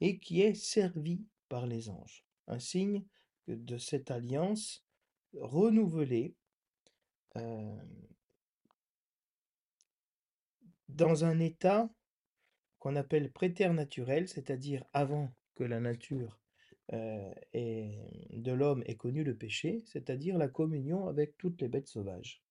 et 0.00 0.20
qui 0.20 0.42
est 0.42 0.54
servi 0.54 1.24
par 1.48 1.66
les 1.66 1.88
anges. 1.88 2.24
Un 2.46 2.60
signe 2.60 3.04
de 3.48 3.78
cette 3.78 4.12
alliance 4.12 4.86
renouvelée 5.34 6.36
dans 10.88 11.24
un 11.24 11.40
état 11.40 11.90
qu'on 12.86 12.94
appelle 12.94 13.32
préternaturel, 13.32 14.28
c'est-à-dire 14.28 14.84
avant 14.92 15.32
que 15.56 15.64
la 15.64 15.80
nature 15.80 16.38
euh, 16.92 17.34
de 17.52 18.52
l'homme 18.52 18.84
ait 18.86 18.94
connu 18.94 19.24
le 19.24 19.36
péché, 19.36 19.82
c'est-à-dire 19.86 20.38
la 20.38 20.46
communion 20.46 21.08
avec 21.08 21.36
toutes 21.36 21.60
les 21.60 21.66
bêtes 21.66 21.88
sauvages 21.88 22.44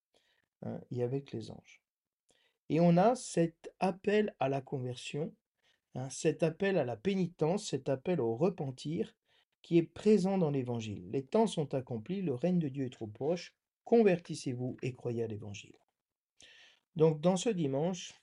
hein, 0.64 0.82
et 0.92 1.04
avec 1.04 1.32
les 1.32 1.52
anges. 1.52 1.82
Et 2.68 2.82
on 2.82 2.98
a 2.98 3.16
cet 3.16 3.72
appel 3.80 4.36
à 4.42 4.50
la 4.50 4.60
conversion, 4.60 5.34
hein, 5.94 6.10
cet 6.10 6.44
appel 6.44 6.78
à 6.78 6.84
la 6.84 6.98
pénitence, 6.98 7.70
cet 7.70 7.88
appel 7.88 8.20
au 8.20 8.36
repentir 8.36 9.16
qui 9.62 9.78
est 9.78 9.84
présent 9.84 10.38
dans 10.38 10.52
l'Évangile. 10.52 11.10
Les 11.12 11.24
temps 11.24 11.48
sont 11.48 11.74
accomplis, 11.74 12.22
le 12.22 12.34
règne 12.34 12.60
de 12.60 12.68
Dieu 12.68 12.84
est 12.84 12.90
trop 12.90 13.08
proche, 13.08 13.56
convertissez-vous 13.86 14.76
et 14.82 14.96
croyez 14.96 15.24
à 15.24 15.28
l'Évangile. 15.28 15.80
Donc 16.98 17.22
dans 17.22 17.38
ce 17.38 17.48
dimanche, 17.48 18.14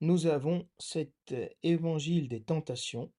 nous 0.00 0.26
avons 0.26 0.68
cet 0.78 1.34
évangile 1.62 2.28
des 2.28 2.42
tentations, 2.42 3.12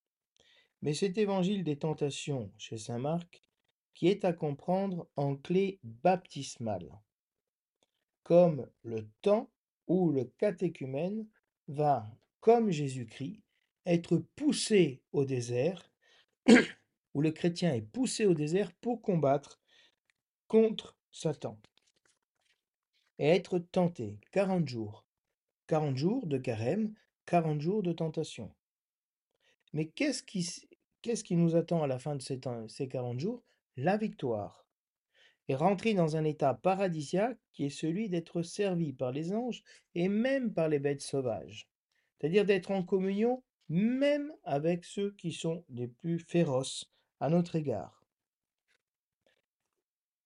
mais 0.81 0.93
cet 0.93 1.17
évangile 1.17 1.63
des 1.63 1.77
tentations 1.77 2.51
chez 2.57 2.77
Saint 2.77 2.99
Marc 2.99 3.41
qui 3.93 4.07
est 4.07 4.25
à 4.25 4.33
comprendre 4.33 5.07
en 5.15 5.35
clé 5.35 5.79
baptismale, 5.83 6.91
comme 8.23 8.69
le 8.83 9.07
temps 9.21 9.49
où 9.87 10.11
le 10.11 10.25
catéchumène 10.37 11.27
va, 11.67 12.05
comme 12.41 12.71
Jésus-Christ, 12.71 13.41
être 13.85 14.17
poussé 14.35 15.01
au 15.13 15.23
désert, 15.23 15.91
où 17.13 17.21
le 17.21 17.31
chrétien 17.31 17.73
est 17.73 17.81
poussé 17.81 18.25
au 18.25 18.33
désert 18.33 18.73
pour 18.81 19.01
combattre 19.01 19.61
contre 20.47 20.97
Satan 21.11 21.57
et 23.17 23.27
être 23.27 23.59
tenté 23.59 24.19
40 24.31 24.67
jours 24.67 25.04
40 25.67 25.97
jours 25.97 26.27
de 26.27 26.37
carême, 26.37 26.93
40 27.25 27.61
jours 27.61 27.83
de 27.83 27.91
tentation. 27.91 28.53
Mais 29.73 29.87
qu'est-ce 29.87 30.23
qui, 30.23 31.35
nous 31.35 31.55
attend 31.55 31.83
à 31.83 31.87
la 31.87 31.99
fin 31.99 32.15
de 32.15 32.21
ces, 32.21 32.39
40 32.39 33.19
jours? 33.19 33.43
La 33.77 33.97
victoire. 33.97 34.65
Et 35.47 35.55
rentrer 35.55 35.93
dans 35.93 36.15
un 36.15 36.23
état 36.23 36.53
paradisiaque 36.53 37.37
qui 37.51 37.65
est 37.65 37.69
celui 37.69 38.09
d'être 38.09 38.41
servi 38.41 38.93
par 38.93 39.11
les 39.11 39.33
anges 39.33 39.63
et 39.93 40.07
même 40.07 40.53
par 40.53 40.69
les 40.69 40.79
bêtes 40.79 41.01
sauvages. 41.01 41.67
C'est-à-dire 42.17 42.45
d'être 42.45 42.71
en 42.71 42.83
communion 42.83 43.43
même 43.69 44.31
avec 44.43 44.85
ceux 44.85 45.11
qui 45.11 45.31
sont 45.31 45.63
les 45.69 45.87
plus 45.87 46.19
féroces 46.19 46.91
à 47.19 47.29
notre 47.29 47.55
égard. 47.55 48.04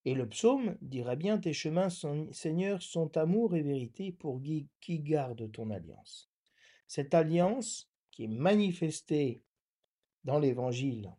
Et 0.06 0.14
le 0.14 0.28
psaume 0.28 0.78
dira 0.82 1.16
bien 1.16 1.38
Tes 1.38 1.54
chemins, 1.54 1.90
Seigneur, 2.32 2.82
sont 2.82 3.18
amour 3.18 3.56
et 3.56 3.62
vérité 3.62 4.12
pour 4.12 4.42
qui 4.80 5.00
garde 5.00 5.52
ton 5.52 5.70
alliance. 5.72 6.30
Cette 6.88 7.14
alliance 7.14 7.90
qui 8.12 8.24
est 8.24 8.28
manifestée 8.28 9.44
dans 10.24 10.40
l'Évangile 10.40 11.14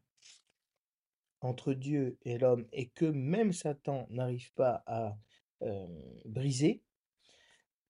entre 1.40 1.72
Dieu 1.72 2.18
et 2.24 2.38
l'homme 2.38 2.66
et 2.72 2.88
que 2.88 3.06
même 3.06 3.52
Satan 3.52 4.06
n'arrive 4.10 4.52
pas 4.54 4.82
à 4.86 5.16
euh, 5.62 5.86
briser, 6.26 6.82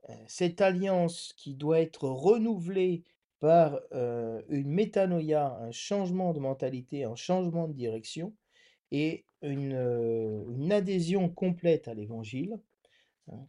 euh, 0.09 0.15
cette 0.29 0.61
alliance 0.61 1.35
qui 1.37 1.55
doit 1.55 1.81
être 1.81 2.09
renouvelée 2.09 3.05
par 3.39 3.81
euh, 3.93 4.43
une 4.49 4.71
métanoïa, 4.71 5.57
un 5.61 5.73
changement 5.73 6.33
de 6.33 6.41
mentalité, 6.41 7.05
un 7.05 7.17
changement 7.17 7.69
de 7.69 7.73
direction, 7.73 8.35
et 8.93 9.25
une, 9.43 10.45
une 10.57 10.73
adhésion 10.73 11.29
complète 11.29 11.89
à 11.89 11.95
l'Évangile, 11.95 12.61
hein. 13.31 13.47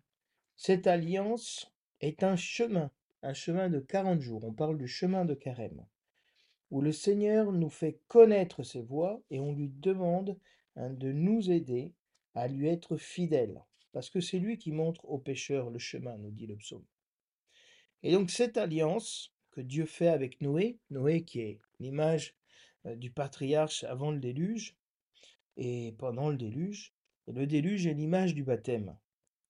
cette 0.56 0.88
alliance 0.88 1.72
est 2.00 2.24
un 2.24 2.36
chemin, 2.36 2.92
un 3.24 3.34
chemin 3.34 3.70
de 3.70 3.80
40 3.80 4.22
jours. 4.22 4.44
On 4.44 4.54
parle 4.54 4.78
du 4.78 4.88
chemin 4.88 5.26
de 5.26 5.34
carême, 5.34 5.86
où 6.70 6.82
le 6.82 6.92
Seigneur 6.92 7.52
nous 7.52 7.70
fait 7.70 8.00
connaître 8.08 8.64
ses 8.64 8.82
voies 8.82 9.22
et 9.30 9.40
on 9.40 9.54
lui 9.54 9.70
demande 9.70 10.38
hein, 10.76 10.90
de 10.90 11.12
nous 11.12 11.52
aider 11.52 11.94
à 12.34 12.48
lui 12.48 12.68
être 12.68 12.98
fidèle, 12.98 13.62
parce 13.92 14.10
que 14.10 14.22
c'est 14.22 14.40
lui 14.40 14.58
qui 14.58 14.72
montre 14.72 15.06
aux 15.10 15.20
pécheurs 15.20 15.70
le 15.70 15.80
chemin, 15.80 16.18
nous 16.18 16.32
dit 16.32 16.48
le 16.48 16.56
psaume. 16.56 16.86
Et 18.04 18.14
donc 18.14 18.32
cette 18.32 18.58
alliance 18.58 19.34
que 19.52 19.62
Dieu 19.62 19.86
fait 19.86 20.08
avec 20.08 20.42
Noé, 20.42 20.80
Noé 20.90 21.24
qui 21.24 21.42
est 21.42 21.60
l'image 21.80 22.36
du 22.86 23.12
patriarche 23.12 23.84
avant 23.84 24.12
le 24.12 24.20
déluge, 24.20 24.76
et 25.63 25.94
pendant 26.00 26.30
le 26.30 26.38
déluge. 26.38 26.91
le 27.27 27.46
déluge 27.46 27.86
est 27.86 27.94
l'image 27.94 28.34
du 28.34 28.44
baptême, 28.44 28.98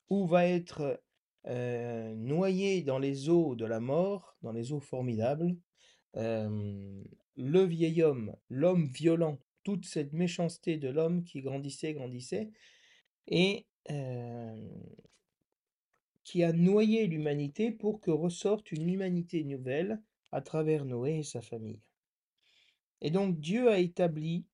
où 0.09 0.27
va 0.27 0.45
être 0.45 1.01
noyé 1.45 2.83
dans 2.83 2.99
les 2.99 3.29
eaux 3.29 3.55
de 3.55 3.65
la 3.65 3.79
mort, 3.79 4.35
dans 4.41 4.51
les 4.51 4.73
eaux 4.73 4.81
formidables, 4.81 5.55
le 6.13 7.63
vieil 7.63 8.03
homme, 8.03 8.35
l'homme 8.49 8.87
violent, 8.87 9.39
toute 9.63 9.85
cette 9.85 10.11
méchanceté 10.11 10.77
de 10.77 10.89
l'homme 10.89 11.23
qui 11.23 11.41
grandissait, 11.41 11.93
grandissait, 11.93 12.51
et 13.27 13.65
qui 16.25 16.43
a 16.43 16.51
noyé 16.51 17.07
l'humanité 17.07 17.71
pour 17.71 18.01
que 18.01 18.11
ressorte 18.11 18.73
une 18.73 18.89
humanité 18.89 19.45
nouvelle 19.45 20.01
à 20.33 20.41
travers 20.41 20.83
Noé 20.83 21.19
et 21.19 21.23
sa 21.23 21.41
famille. 21.41 21.79
Et 22.99 23.11
donc 23.11 23.39
Dieu 23.39 23.69
a 23.69 23.79
établi 23.79 24.45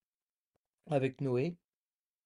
avec 0.89 1.21
Noé 1.21 1.57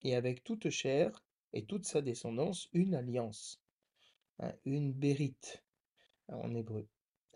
et 0.04 0.16
avec 0.16 0.44
toute 0.44 0.70
chair 0.70 1.24
et 1.54 1.66
toute 1.66 1.86
sa 1.86 2.02
descendance 2.02 2.70
une 2.74 2.96
alliance, 2.96 3.62
hein, 4.40 4.54
une 4.66 4.94
bérite 4.94 5.64
en 6.30 6.54
hébreu. 6.56 6.88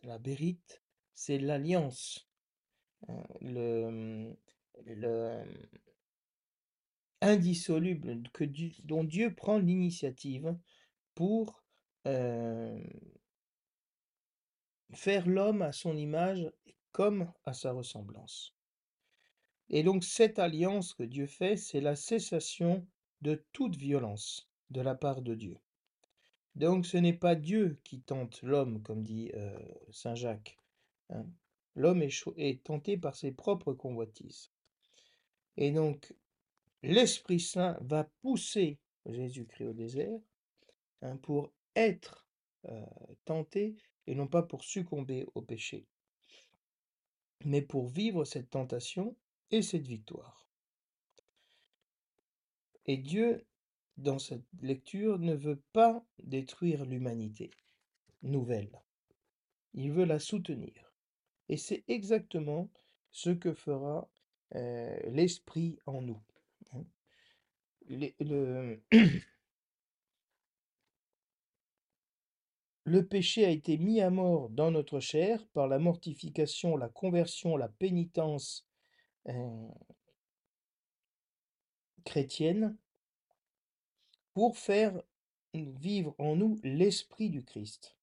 La 0.04 0.18
bérite, 0.18 0.82
c'est 1.14 1.38
l'alliance, 1.38 2.28
hein, 3.08 3.24
le, 3.42 4.34
indissoluble 7.22 8.22
dont 8.84 9.04
Dieu 9.04 9.34
prend 9.34 9.58
l'initiative 9.58 10.56
pour 11.16 11.64
euh, 12.08 12.80
faire 14.94 15.28
l'homme 15.28 15.62
à 15.62 15.72
son 15.72 15.98
image 15.98 16.50
comme 16.92 17.32
à 17.46 17.54
sa 17.54 17.72
ressemblance. 17.72 18.55
Et 19.70 19.84
donc 19.84 20.04
cette 20.04 20.40
alliance 20.40 20.94
que 20.94 21.04
Dieu 21.04 21.26
fait, 21.26 21.58
c'est 21.58 21.82
la 21.82 21.96
cessation 21.96 22.86
de 23.22 23.44
toute 23.52 23.76
violence 23.76 24.50
de 24.70 24.82
la 24.82 24.96
part 24.96 25.22
de 25.22 25.36
Dieu. 25.36 25.58
Donc 26.56 26.86
ce 26.86 26.98
n'est 26.98 27.14
pas 27.14 27.36
Dieu 27.36 27.80
qui 27.84 28.02
tente 28.02 28.42
l'homme, 28.42 28.82
comme 28.82 29.04
dit 29.04 29.32
euh, 29.34 29.58
Saint 29.92 30.16
Jacques. 30.16 30.58
Hein. 31.10 31.26
L'homme 31.76 32.02
est, 32.02 32.64
tenté 32.64 32.98
par 32.98 33.16
ses 33.16 33.32
propres 33.32 33.74
convoitises. 33.74 34.52
Et 35.58 35.72
donc 35.72 36.14
l'Esprit 36.84 37.40
Saint 37.40 37.78
va 37.82 38.06
pousser 38.22 38.78
Jésus-Christ 39.06 39.66
au 39.66 39.74
désert 39.74 40.20
hein, 41.02 41.18
pour 41.18 41.52
être 41.76 42.26
euh, 42.66 42.86
tenté 43.26 43.76
et 44.08 44.16
non 44.16 44.28
pas 44.28 44.44
pour 44.44 44.64
succomber 44.64 45.26
au 45.36 45.42
péché, 45.42 45.86
mais 47.44 47.62
pour 47.62 47.88
vivre 47.88 48.24
cette 48.24 48.50
tentation 48.50 49.16
et 49.52 49.62
cette 49.62 49.88
victoire. 49.88 50.48
Et 52.86 52.98
Dieu, 52.98 53.46
dans 53.98 54.20
cette 54.20 54.46
lecture, 54.62 55.20
ne 55.20 55.34
veut 55.34 55.62
pas 55.74 56.06
détruire 56.20 56.86
l'humanité 56.86 57.52
nouvelle. 58.22 58.82
Il 59.74 59.92
veut 59.92 60.06
la 60.06 60.20
soutenir. 60.20 60.94
Et 61.50 61.58
c'est 61.58 61.84
exactement 61.88 62.70
ce 63.12 63.30
que 63.30 63.54
fera 63.54 64.10
euh, 64.56 64.98
l'Esprit 65.10 65.80
en 65.86 66.02
nous. 66.02 66.22
Hein. 66.74 66.84
le, 72.86 73.02
péché 73.08 73.46
a 73.46 73.50
été 73.50 73.78
mis 73.78 74.02
à 74.02 74.10
mort 74.10 74.50
dans 74.50 74.72
notre 74.72 75.00
chair 75.00 75.46
par 75.54 75.68
la 75.68 75.80
mortification, 75.80 76.78
la 76.78 76.90
conversion, 76.90 77.58
la 77.58 77.70
pénitence 77.70 78.68
chrétienne 82.04 82.78
pour 84.34 84.58
faire 84.58 85.02
vivre 85.54 86.16
en 86.18 86.36
nous 86.36 86.60
l'esprit 86.64 87.30
du 87.30 87.44
Christ. 87.44 87.96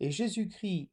Et 0.00 0.10
Jésus-Christ, 0.10 0.90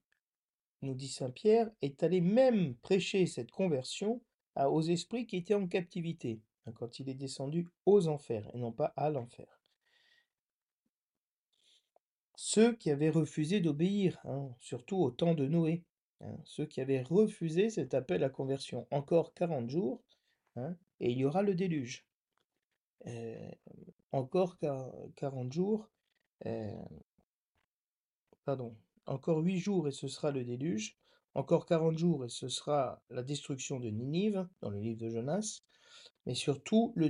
nous 0.82 0.94
dit 0.94 1.08
Saint 1.08 1.30
Pierre, 1.30 1.70
est 1.82 2.04
allé 2.04 2.22
même 2.22 2.76
prêcher 2.78 3.26
cette 3.26 3.52
conversion 3.52 4.22
aux 4.56 4.82
esprits 4.82 5.26
qui 5.26 5.38
étaient 5.38 5.54
en 5.54 5.68
captivité, 5.68 6.42
hein, 6.66 6.72
quand 6.74 7.00
il 7.00 7.10
est 7.10 7.16
descendu 7.16 7.68
aux 7.86 8.08
enfers 8.08 8.50
et 8.54 8.58
non 8.58 8.72
pas 8.72 8.94
à 8.98 9.10
l'enfer. 9.10 9.62
Ceux 12.36 12.76
qui 12.76 12.90
avaient 12.90 13.10
refusé 13.10 13.60
d'obéir, 13.60 14.20
hein, 14.26 14.50
surtout 14.60 14.98
au 14.98 15.12
temps 15.12 15.34
de 15.34 15.46
Noé, 15.46 15.84
hein, 16.22 16.38
ceux 16.44 16.66
qui 16.66 16.82
avaient 16.82 17.02
refusé 17.02 17.70
cet 17.70 17.94
appel 17.94 18.24
à 18.24 18.30
conversion. 18.30 18.88
Encore 18.92 19.34
40 19.34 19.70
jours, 19.70 20.04
et 21.00 21.12
il 21.12 21.18
y 21.18 21.26
aura 21.26 21.42
le 21.42 21.56
déluge. 21.56 22.06
Euh, 23.08 23.52
encore 24.12 24.58
40 25.16 25.54
jours, 25.54 25.90
euh, 26.46 26.72
pardon, 28.44 28.76
encore 29.06 29.40
8 29.40 29.60
jours 29.60 29.88
et 29.88 29.92
ce 29.92 30.08
sera 30.08 30.32
le 30.32 30.44
déluge, 30.44 30.98
encore 31.34 31.66
40 31.66 31.98
jours 31.98 32.26
et 32.26 32.30
ce 32.30 32.50
sera 32.50 33.02
la 33.10 33.24
destruction 33.24 33.80
de 33.80 33.90
Ninive 33.90 34.48
dans 34.62 34.70
le 34.70 34.80
livre 34.80 34.98
de 34.98 35.10
Jonas, 35.10 35.62
mais 36.26 36.36
surtout 36.36 36.92
le, 36.96 37.10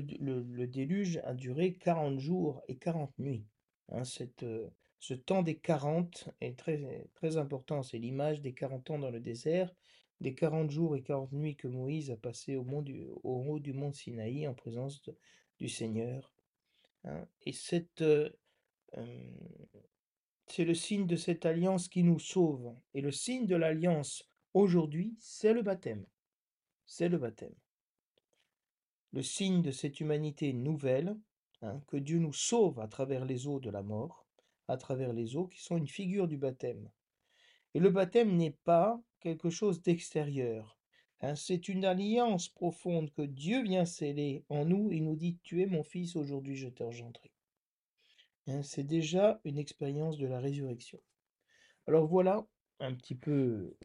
déluge 0.68 1.18
a 1.24 1.34
duré 1.34 1.76
40 1.76 2.20
jours 2.20 2.62
et 2.68 2.78
40 2.78 3.18
nuits. 3.18 3.46
Hein, 3.92 4.04
euh, 4.44 4.70
ce 5.00 5.14
temps 5.14 5.44
des 5.44 5.58
40 5.58 6.30
est 6.42 6.58
très, 6.58 7.38
important, 7.38 7.84
c'est 7.84 7.98
l'image 7.98 8.42
des 8.42 8.54
40 8.54 8.92
ans 8.92 9.00
dans 9.00 9.12
le 9.12 9.22
désert, 9.22 9.74
des 10.20 10.36
40 10.36 10.70
jours 10.70 10.98
et 10.98 11.02
40 11.02 11.32
nuits 11.32 11.56
que 11.56 11.68
Moïse 11.68 12.12
a 12.12 12.18
passé 12.18 12.58
au, 12.58 12.66
au 13.24 13.44
haut 13.48 13.60
du 13.60 13.72
mont 13.72 13.94
Sinaï 13.94 14.46
en 14.48 14.54
présence 14.54 15.02
du 15.58 15.70
Seigneur. 15.70 16.34
Hein. 17.06 17.26
Et 17.46 17.54
euh, 18.02 18.30
c'est 20.48 20.66
le 20.66 20.74
signe 20.74 21.08
de 21.08 21.16
cette 21.16 21.46
alliance 21.46 21.88
qui 21.88 22.04
nous 22.04 22.20
sauve. 22.20 22.76
Et 22.94 23.02
le 23.02 23.12
signe 23.12 23.48
de 23.48 23.56
l'alliance 23.56 24.30
aujourd'hui, 24.54 25.16
c'est 25.20 25.54
le 25.54 25.62
baptême. 25.62 26.06
C'est 26.86 27.08
le 27.08 27.18
baptême. 27.18 27.56
Le 29.12 29.22
signe 29.22 29.62
de 29.62 29.72
cette 29.72 30.00
humanité 30.00 30.54
nouvelle, 30.54 31.18
hein, 31.62 31.82
que 31.88 31.98
Dieu 31.98 32.20
nous 32.20 32.34
sauve 32.34 32.80
à 32.80 32.88
travers 32.88 33.26
les 33.26 33.48
eaux 33.48 33.60
de 33.60 33.70
la 33.70 33.82
mort, 33.82 34.19
à 34.70 34.78
travers 34.78 35.14
les 35.14 35.36
eaux 35.36 35.48
qui 35.48 35.62
sont 35.62 35.78
une 35.78 35.88
figure 35.88 36.28
du 36.28 36.38
baptême. 36.38 36.90
Et 37.74 37.80
le 37.80 37.90
baptême 37.90 38.36
n'est 38.36 38.56
pas 38.64 39.02
quelque 39.20 39.50
chose 39.50 39.82
d'extérieur. 39.82 40.78
Hein, 41.22 41.36
c'est 41.36 41.68
une 41.68 41.84
alliance 41.84 42.48
profonde 42.48 43.12
que 43.12 43.24
Dieu 43.24 43.64
vient 43.64 43.86
sceller 43.86 44.46
en 44.48 44.66
nous 44.66 44.92
et 44.92 45.02
nous 45.02 45.16
dit 45.16 45.38
Tu 45.44 45.62
es 45.62 45.66
mon 45.66 45.84
fils, 45.84 46.16
aujourd'hui 46.16 46.56
je 46.56 46.70
t'ai 46.70 46.84
engendré. 46.84 47.32
Hein, 48.48 48.62
c'est 48.62 48.84
déjà 48.84 49.42
une 49.44 49.58
expérience 49.58 50.18
de 50.18 50.28
la 50.28 50.40
résurrection. 50.40 51.00
Alors 51.88 52.08
voilà 52.08 52.46
un 52.80 52.94
petit 52.94 53.16
peu 53.16 53.76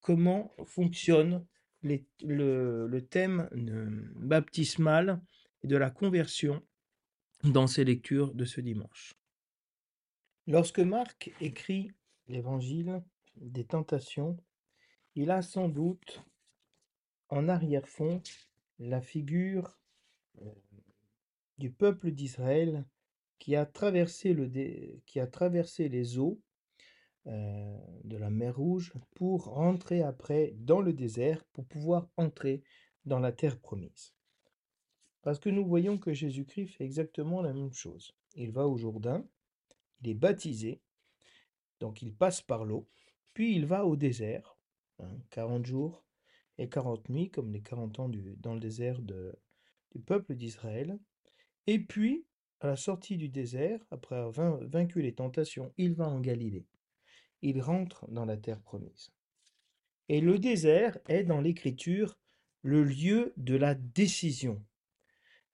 comment 0.00 0.54
fonctionne 0.66 1.46
le, 1.82 1.98
le, 2.22 3.00
thème 3.06 3.48
baptismal 4.16 5.20
et 5.62 5.66
de 5.66 5.76
la 5.76 5.90
conversion 5.90 6.62
dans 7.42 7.66
ces 7.66 7.84
lectures 7.84 8.34
de 8.34 8.44
ce 8.44 8.60
dimanche. 8.60 9.14
Lorsque 10.48 10.78
Marc 10.78 11.32
écrit 11.40 11.90
l'évangile 12.28 13.02
des 13.34 13.64
tentations, 13.64 14.36
il 15.16 15.32
a 15.32 15.42
sans 15.42 15.68
doute 15.68 16.22
en 17.30 17.48
arrière-fond 17.48 18.22
la 18.78 19.00
figure 19.00 19.80
euh, 20.42 20.52
du 21.58 21.72
peuple 21.72 22.12
d'Israël 22.12 22.84
qui 23.40 23.56
a 23.56 23.66
traversé, 23.66 24.34
les 25.88 26.18
eaux 26.18 26.40
euh, 27.26 27.78
de 28.04 28.16
la 28.16 28.30
mer 28.30 28.56
Rouge 28.56 28.92
pour 29.14 29.46
rentrer 29.46 30.02
après 30.02 30.54
dans 30.58 30.80
le 30.80 30.92
désert 30.92 31.44
pour 31.46 31.66
pouvoir 31.66 32.08
entrer 32.16 32.62
dans 33.04 33.18
la 33.18 33.32
terre 33.32 33.58
promise. 33.58 34.14
Parce 35.22 35.40
que 35.40 35.50
nous 35.50 35.66
voyons 35.66 35.98
que 35.98 36.12
Jésus-Christ 36.12 36.68
fait 36.68 36.84
exactement 36.84 37.42
la 37.42 37.52
même 37.52 37.72
chose. 37.72 38.14
Il 38.36 38.52
va 38.52 38.68
au 38.68 38.76
Jourdain, 38.76 39.26
il 40.00 40.10
est 40.10 40.14
baptisé, 40.14 40.80
donc 41.80 42.02
il 42.02 42.14
passe 42.14 42.42
par 42.42 42.64
l'eau, 42.64 42.88
puis 43.34 43.54
il 43.54 43.66
va 43.66 43.84
au 43.84 43.96
désert, 43.96 44.56
40 45.30 45.60
hein, 45.60 45.64
jours 45.64 46.04
et 46.58 46.68
40 46.68 47.08
nuits, 47.08 47.30
comme 47.30 47.52
les 47.52 47.60
40 47.60 48.00
ans 48.00 48.10
dans 48.38 48.54
le 48.54 48.60
désert 48.60 49.00
du 49.00 50.00
peuple 50.06 50.34
d'Israël. 50.34 50.98
Et 51.66 51.78
puis, 51.78 52.24
à 52.60 52.68
la 52.68 52.76
sortie 52.76 53.16
du 53.16 53.28
désert, 53.28 53.80
après 53.90 54.16
avoir 54.16 54.58
vaincu 54.64 55.02
les 55.02 55.14
tentations, 55.14 55.72
il 55.76 55.94
va 55.94 56.08
en 56.08 56.20
Galilée. 56.20 56.66
Il 57.42 57.60
rentre 57.60 58.10
dans 58.10 58.24
la 58.24 58.36
terre 58.36 58.60
promise. 58.60 59.10
Et 60.08 60.20
le 60.20 60.38
désert 60.38 60.98
est 61.08 61.24
dans 61.24 61.40
l'Écriture 61.40 62.18
le 62.62 62.82
lieu 62.84 63.34
de 63.36 63.56
la 63.56 63.74
décision. 63.74 64.64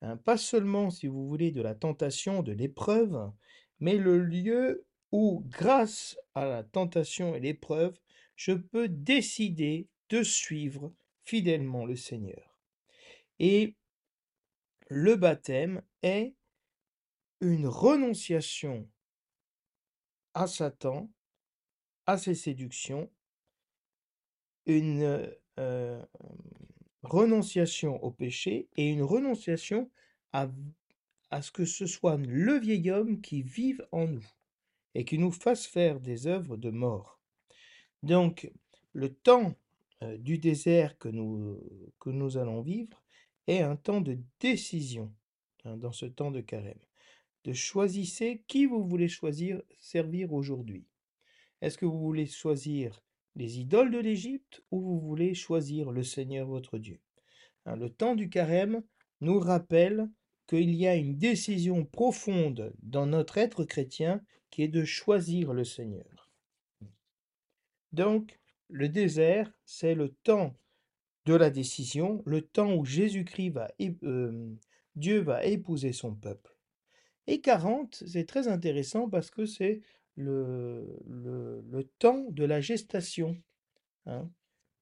Hein, 0.02 0.16
pas 0.16 0.36
seulement, 0.36 0.90
si 0.90 1.06
vous 1.06 1.26
voulez, 1.26 1.50
de 1.50 1.62
la 1.62 1.74
tentation, 1.74 2.42
de 2.42 2.52
l'épreuve, 2.52 3.32
mais 3.82 3.96
le 3.96 4.22
lieu 4.22 4.86
où, 5.10 5.42
grâce 5.48 6.16
à 6.36 6.46
la 6.46 6.62
tentation 6.62 7.34
et 7.34 7.40
l'épreuve, 7.40 7.98
je 8.36 8.52
peux 8.52 8.86
décider 8.86 9.88
de 10.08 10.22
suivre 10.22 10.94
fidèlement 11.24 11.84
le 11.84 11.96
Seigneur. 11.96 12.56
Et 13.40 13.74
le 14.86 15.16
baptême 15.16 15.82
est 16.02 16.36
une 17.40 17.66
renonciation 17.66 18.88
à 20.34 20.46
Satan, 20.46 21.10
à 22.06 22.18
ses 22.18 22.36
séductions, 22.36 23.10
une 24.66 25.28
euh, 25.58 26.06
renonciation 27.02 28.00
au 28.04 28.12
péché 28.12 28.68
et 28.76 28.88
une 28.88 29.02
renonciation 29.02 29.90
à, 30.32 30.48
à 31.32 31.42
ce 31.42 31.50
que 31.50 31.64
ce 31.64 31.86
soit 31.86 32.16
le 32.16 32.58
vieil 32.60 32.90
homme 32.92 33.20
qui 33.20 33.42
vive 33.42 33.84
en 33.90 34.06
nous 34.06 34.26
et 34.94 35.04
qui 35.04 35.18
nous 35.18 35.32
fasse 35.32 35.66
faire 35.66 35.98
des 35.98 36.28
œuvres 36.28 36.56
de 36.56 36.70
mort. 36.70 37.18
Donc, 38.04 38.52
le 38.92 39.12
temps 39.12 39.56
euh, 40.02 40.16
du 40.18 40.38
désert 40.38 40.96
que 40.98 41.08
nous, 41.08 41.58
que 41.98 42.10
nous 42.10 42.36
allons 42.36 42.60
vivre 42.60 43.02
est 43.48 43.62
un 43.62 43.74
temps 43.74 44.00
de 44.00 44.18
décision 44.38 45.12
hein, 45.64 45.76
dans 45.76 45.92
ce 45.92 46.06
temps 46.06 46.30
de 46.30 46.40
carême 46.40 46.78
de 47.44 47.52
choisissez 47.52 48.42
qui 48.46 48.66
vous 48.66 48.84
voulez 48.84 49.08
choisir 49.08 49.62
servir 49.78 50.32
aujourd'hui. 50.32 50.86
Est-ce 51.60 51.78
que 51.78 51.86
vous 51.86 51.98
voulez 51.98 52.26
choisir 52.26 53.02
les 53.34 53.58
idoles 53.58 53.90
de 53.90 53.98
l'Égypte 53.98 54.62
ou 54.70 54.80
vous 54.80 55.00
voulez 55.00 55.34
choisir 55.34 55.90
le 55.90 56.04
Seigneur 56.04 56.46
votre 56.46 56.78
Dieu? 56.78 57.00
Hein, 57.66 57.76
Le 57.76 57.90
temps 57.90 58.14
du 58.14 58.28
carême 58.28 58.82
nous 59.20 59.38
rappelle 59.38 60.08
qu'il 60.52 60.74
y 60.74 60.86
a 60.86 60.96
une 60.96 61.16
décision 61.16 61.86
profonde 61.86 62.74
dans 62.82 63.06
notre 63.06 63.38
être 63.38 63.64
chrétien 63.64 64.22
qui 64.50 64.62
est 64.62 64.68
de 64.68 64.84
choisir 64.84 65.54
le 65.54 65.64
Seigneur. 65.64 66.30
Donc, 67.92 68.38
le 68.68 68.90
désert, 68.90 69.50
c'est 69.64 69.94
le 69.94 70.10
temps 70.10 70.54
de 71.24 71.34
la 71.34 71.48
décision, 71.48 72.22
le 72.26 72.42
temps 72.42 72.74
où 72.74 72.84
Jésus-Christ 72.84 73.48
va, 73.48 73.70
euh, 74.02 74.54
Dieu 74.94 75.20
va 75.20 75.42
épouser 75.44 75.94
son 75.94 76.14
peuple. 76.14 76.54
Et 77.26 77.40
40, 77.40 78.02
c'est 78.06 78.26
très 78.26 78.48
intéressant 78.48 79.08
parce 79.08 79.30
que 79.30 79.46
c'est 79.46 79.80
le, 80.16 80.98
le, 81.06 81.84
temps 81.98 82.26
de 82.28 82.44
la 82.44 82.60
gestation, 82.60 83.40
hein, 84.04 84.28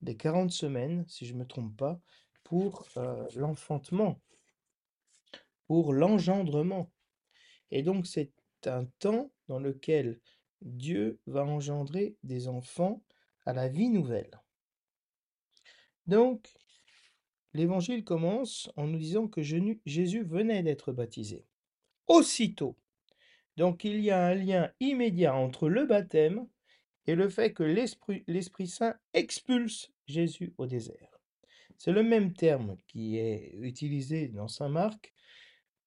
des 0.02 0.16
40 0.16 0.50
semaines, 0.50 1.04
si 1.06 1.26
je 1.26 1.35
ne 1.35 1.40
me 1.40 1.46
trompe 1.46 1.76
pas, 1.76 2.00
pour 2.42 2.88
euh, 2.96 3.24
l'enfantement, 3.37 4.20
pour 5.70 5.92
l'engendrement. 5.92 6.90
Et 7.70 7.85
donc 7.85 8.04
c'est 8.04 8.33
un 8.66 8.87
temps 8.98 9.30
dans 9.46 9.61
lequel 9.61 10.18
Dieu 10.62 11.20
va 11.28 11.44
engendrer 11.44 12.16
des 12.24 12.48
enfants 12.48 13.04
à 13.46 13.52
la 13.52 13.68
vie 13.68 13.88
nouvelle. 13.88 14.33
Donc, 16.09 16.52
l'évangile 17.54 18.02
commence 18.02 18.68
en 18.74 18.88
nous 18.88 18.98
disant 18.98 19.28
que 19.28 19.42
Jésus 19.42 20.24
venait 20.24 20.64
d'être 20.64 20.90
baptisé 20.90 21.46
aussitôt. 22.09 22.76
Donc 23.56 23.85
il 23.85 24.00
y 24.00 24.11
a 24.11 24.26
un 24.26 24.35
lien 24.35 24.72
immédiat 24.80 25.37
entre 25.37 25.68
le 25.68 25.87
baptême 25.87 26.48
et 27.06 27.14
le 27.14 27.28
fait 27.28 27.52
que 27.52 27.62
l'Esprit 27.62 28.66
Saint 28.66 28.96
expulse 29.14 29.92
Jésus 30.09 30.52
au 30.59 30.66
désert. 30.66 31.16
C'est 31.78 31.92
le 31.92 32.02
même 32.02 32.33
terme 32.33 32.76
qui 32.88 33.18
est 33.18 33.54
utilisé 33.61 34.26
dans 34.26 34.48
Saint 34.48 34.68
Marc 34.68 35.14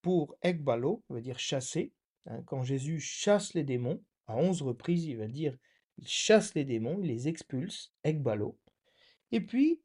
pour 0.04 0.38
ekbalo, 0.44 1.04
veut 1.10 1.22
dire 1.22 1.40
chasser, 1.40 1.94
hein, 2.28 2.44
quand 2.46 2.62
Jésus 2.64 3.00
chasse 3.00 3.56
les 3.56 3.64
démons, 3.64 4.04
à 4.28 4.36
onze 4.36 4.62
reprises, 4.62 5.06
il 5.06 5.18
va 5.18 5.28
dire, 5.28 5.58
il 5.98 6.08
chasse 6.08 6.54
les 6.54 6.66
démons, 6.66 7.00
il 7.02 7.08
les 7.08 7.28
expulse, 7.28 7.92
ekbalo. 8.04 8.60
Et 9.32 9.42
puis, 9.42 9.82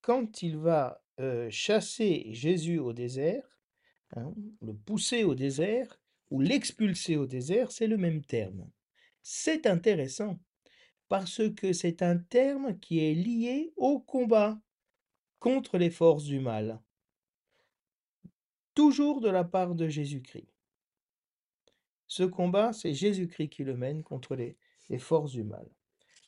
quand 0.00 0.42
il 0.42 0.56
va 0.56 1.04
euh, 1.20 1.48
chasser 1.50 2.26
Jésus 2.30 2.78
au 2.78 2.92
désert, 2.92 3.58
hein, 4.16 4.34
le 4.60 4.74
pousser 4.74 5.24
au 5.24 5.34
désert, 5.34 6.00
ou 6.30 6.40
l'expulser 6.40 7.16
au 7.16 7.26
désert, 7.26 7.70
c'est 7.70 7.86
le 7.86 7.96
même 7.96 8.24
terme. 8.24 8.70
C'est 9.22 9.66
intéressant, 9.66 10.38
parce 11.08 11.42
que 11.54 11.72
c'est 11.72 12.02
un 12.02 12.18
terme 12.18 12.78
qui 12.78 13.00
est 13.00 13.14
lié 13.14 13.72
au 13.76 14.00
combat 14.00 14.60
contre 15.38 15.78
les 15.78 15.90
forces 15.90 16.24
du 16.24 16.40
mal, 16.40 16.80
toujours 18.78 19.20
de 19.20 19.28
la 19.28 19.42
part 19.42 19.74
de 19.74 19.88
Jésus-Christ. 19.88 20.54
Ce 22.06 22.22
combat, 22.22 22.72
c'est 22.72 22.94
Jésus-Christ 22.94 23.48
qui 23.48 23.64
le 23.64 23.76
mène 23.76 24.04
contre 24.04 24.36
les, 24.36 24.56
forces 25.00 25.32
du 25.32 25.42
mal. 25.42 25.68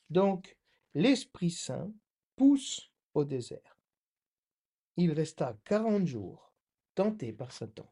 Donc, 0.09 0.57
l'Esprit 0.93 1.49
Saint 1.49 1.93
pousse 2.35 2.91
au 3.13 3.23
désert. 3.23 3.79
Il 4.97 5.13
resta 5.13 5.57
40 5.63 6.05
jours 6.05 6.51
tenté 6.93 7.31
par 7.31 7.53
Satan. 7.53 7.89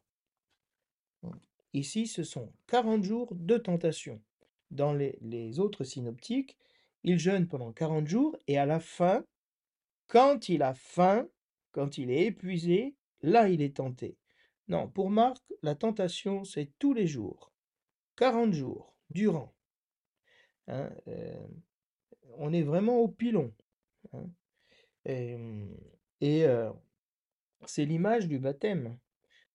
Ici, 1.72 2.06
ce 2.06 2.22
sont 2.22 2.52
40 2.66 3.02
jours 3.02 3.34
de 3.34 3.56
tentation. 3.56 4.20
Dans 4.70 4.92
les, 4.92 5.16
les 5.22 5.58
autres 5.58 5.84
synoptiques, 5.84 6.58
il 7.02 7.18
jeûne 7.18 7.48
pendant 7.48 7.72
40 7.72 8.06
jours 8.06 8.36
et 8.46 8.58
à 8.58 8.66
la 8.66 8.78
fin, 8.78 9.24
quand 10.06 10.50
il 10.50 10.62
a 10.62 10.74
faim, 10.74 11.26
quand 11.72 11.96
il 11.96 12.10
est 12.10 12.26
épuisé, 12.26 12.94
là 13.22 13.48
il 13.48 13.62
est 13.62 13.76
tenté. 13.76 14.18
Non, 14.70 14.88
pour 14.88 15.10
Marc, 15.10 15.42
la 15.64 15.74
tentation, 15.74 16.44
c'est 16.44 16.70
tous 16.78 16.94
les 16.94 17.08
jours. 17.08 17.52
40 18.14 18.52
jours, 18.52 18.94
durant. 19.10 19.52
Hein, 20.68 20.92
euh, 21.08 21.48
on 22.38 22.52
est 22.52 22.62
vraiment 22.62 22.98
au 22.98 23.08
pilon. 23.08 23.52
Hein. 24.12 24.26
et, 25.06 25.34
euh, 26.44 26.70
c'est 27.66 27.84
l'image 27.84 28.28
du 28.28 28.38
baptême 28.38 28.96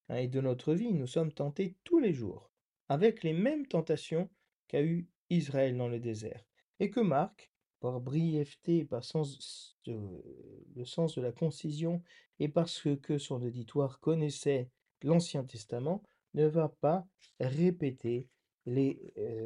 hein, 0.10 0.18
et 0.18 0.28
de 0.28 0.42
notre 0.42 0.74
vie. 0.74 0.92
Nous 0.92 1.08
sommes 1.08 1.32
tentés 1.32 1.78
tous 1.86 2.00
les 2.00 2.12
jours, 2.12 2.52
avec 2.90 3.24
les 3.24 3.32
mêmes 3.32 3.68
tentations 3.68 4.30
qu'a 4.68 4.84
eu 4.84 5.08
Israël 5.30 5.78
dans 5.78 5.88
le 5.88 6.02
désert. 6.02 6.44
Et 6.82 6.90
que 6.90 7.00
Marc, 7.00 7.54
par 7.80 8.02
brièveté, 8.02 8.84
par 8.84 9.00
le 9.00 9.06
sens 9.06 9.78
de 9.86 11.22
la 11.22 11.32
concision, 11.32 12.04
et 12.40 12.50
parce 12.50 12.86
que 13.02 13.18
son 13.18 13.42
auditoire 13.42 14.02
connaissait 14.02 14.70
l'Ancien 15.06 15.46
Testament, 15.46 16.04
ne 16.34 16.46
va 16.46 16.68
pas 16.68 17.08
répéter 17.40 18.28
les 18.66 19.00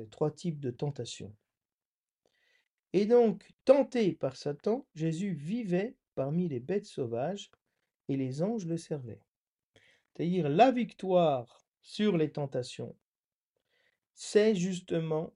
trois 0.09 0.31
types 0.31 0.59
de 0.59 0.71
tentations. 0.71 1.35
Et 2.93 3.05
donc, 3.05 3.47
tenté 3.65 4.13
par 4.13 4.35
Satan, 4.35 4.87
Jésus 4.95 5.33
vivait 5.33 5.95
parmi 6.15 6.49
les 6.49 6.59
bêtes 6.59 6.87
sauvages 6.87 7.51
et 8.07 8.17
les 8.17 8.41
anges 8.41 8.65
le 8.65 8.77
servaient. 8.77 9.21
C'est-à-dire 10.15 10.49
la 10.49 10.71
victoire 10.71 11.61
sur 11.81 12.17
les 12.17 12.31
tentations, 12.31 12.95
c'est 14.15 14.55
justement 14.55 15.33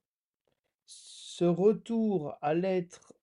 ce 0.85 1.45
retour 1.45 2.35
à 2.41 2.53
l'être 2.53 3.13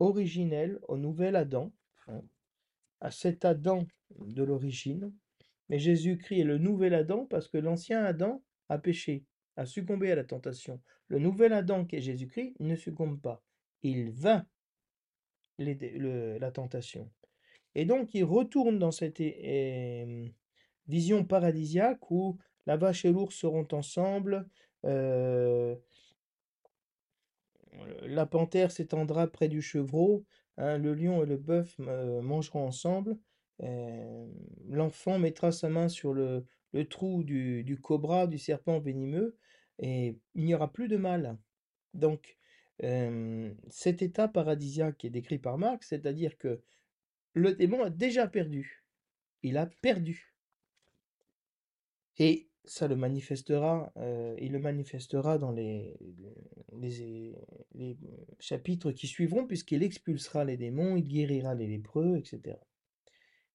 originel, 0.00 0.80
au 0.88 0.96
nouvel 0.96 1.36
Adam, 1.36 1.72
hein, 2.08 2.22
à 3.00 3.10
cet 3.10 3.44
Adam 3.44 3.86
de 4.18 4.42
l'origine, 4.42 5.12
mais 5.68 5.78
Jésus-Christ 5.78 6.40
est 6.40 6.44
le 6.44 6.58
nouvel 6.58 6.94
Adam 6.94 7.26
parce 7.26 7.48
que 7.48 7.58
l'ancien 7.58 8.04
Adam 8.04 8.42
a 8.68 8.78
péché, 8.78 9.24
a 9.56 9.66
succombé 9.66 10.10
à 10.10 10.14
la 10.14 10.24
tentation. 10.24 10.80
Le 11.08 11.18
nouvel 11.18 11.52
Adam 11.52 11.84
qui 11.84 11.96
est 11.96 12.00
Jésus-Christ 12.00 12.54
ne 12.60 12.76
succombe 12.76 13.20
pas. 13.20 13.42
Il 13.82 14.10
vainc 14.10 14.44
la 15.58 16.50
tentation. 16.50 17.10
Et 17.74 17.84
donc 17.84 18.14
il 18.14 18.24
retourne 18.24 18.78
dans 18.78 18.92
cette 18.92 19.22
vision 20.86 21.24
paradisiaque 21.24 22.10
où 22.10 22.38
la 22.66 22.76
vache 22.76 23.04
et 23.04 23.12
l'ours 23.12 23.34
seront 23.34 23.66
ensemble, 23.72 24.48
euh, 24.84 25.74
la 28.02 28.26
panthère 28.26 28.70
s'étendra 28.70 29.26
près 29.26 29.48
du 29.48 29.62
chevreau, 29.62 30.24
hein, 30.56 30.78
le 30.78 30.94
lion 30.94 31.22
et 31.22 31.26
le 31.26 31.36
bœuf 31.36 31.76
euh, 31.80 32.20
mangeront 32.20 32.66
ensemble, 32.66 33.16
l'enfant 33.60 35.18
mettra 35.18 35.52
sa 35.52 35.68
main 35.68 35.88
sur 35.88 36.14
le, 36.14 36.44
trou 36.88 37.22
du, 37.24 37.78
cobra, 37.82 38.26
du 38.26 38.38
serpent 38.38 38.78
venimeux, 38.78 39.36
et 39.78 40.16
il 40.34 40.44
n'y 40.44 40.54
aura 40.54 40.72
plus 40.72 40.88
de 40.88 40.96
mal. 40.96 41.38
Donc, 41.94 42.38
cet 43.70 44.02
état 44.02 44.28
paradisiaque 44.28 45.04
est 45.04 45.10
décrit 45.10 45.38
par 45.38 45.58
Marx, 45.58 45.88
c'est-à-dire 45.88 46.38
que 46.38 46.60
le 47.34 47.54
démon 47.54 47.82
a 47.82 47.90
déjà 47.90 48.26
perdu. 48.28 48.84
Il 49.42 49.56
a 49.56 49.66
perdu. 49.66 50.34
Et 52.18 52.48
ça 52.64 52.88
le 52.88 52.96
manifestera, 52.96 53.92
il 54.38 54.52
le 54.52 54.58
manifestera 54.58 55.38
dans 55.38 55.52
les 55.52 55.96
chapitres 58.38 58.92
qui 58.92 59.06
suivront, 59.06 59.46
puisqu'il 59.46 59.82
expulsera 59.82 60.44
les 60.44 60.56
démons, 60.56 60.96
il 60.96 61.08
guérira 61.08 61.54
les 61.54 61.66
lépreux, 61.66 62.16
etc. 62.16 62.58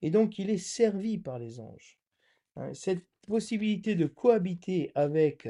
Et 0.03 0.11
donc 0.11 0.37
il 0.37 0.49
est 0.49 0.57
servi 0.57 1.17
par 1.17 1.39
les 1.39 1.61
anges. 1.61 1.97
Hein. 2.57 2.73
Cette 2.73 3.07
possibilité 3.25 3.95
de 3.95 4.05
cohabiter 4.05 4.91
avec, 4.95 5.47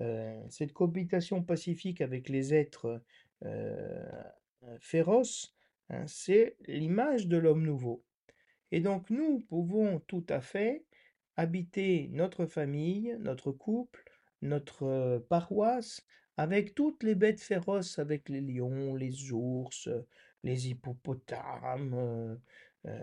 euh, 0.00 0.40
cette 0.48 0.72
cohabitation 0.72 1.42
pacifique 1.42 2.00
avec 2.00 2.28
les 2.28 2.54
êtres 2.54 3.02
euh, 3.44 4.22
féroces, 4.78 5.56
hein, 5.90 6.06
c'est 6.06 6.56
l'image 6.68 7.26
de 7.26 7.36
l'homme 7.36 7.64
nouveau. 7.64 8.04
Et 8.70 8.80
donc 8.80 9.10
nous 9.10 9.40
pouvons 9.40 9.98
tout 10.06 10.24
à 10.28 10.40
fait 10.40 10.84
habiter 11.36 12.08
notre 12.12 12.46
famille, 12.46 13.16
notre 13.18 13.50
couple, 13.50 14.04
notre 14.40 14.84
euh, 14.84 15.18
paroisse, 15.18 16.06
avec 16.36 16.76
toutes 16.76 17.02
les 17.02 17.16
bêtes 17.16 17.40
féroces, 17.40 17.98
avec 17.98 18.28
les 18.28 18.40
lions, 18.40 18.94
les 18.94 19.32
ours, 19.32 19.88
les 20.44 20.68
hippopotames, 20.68 22.38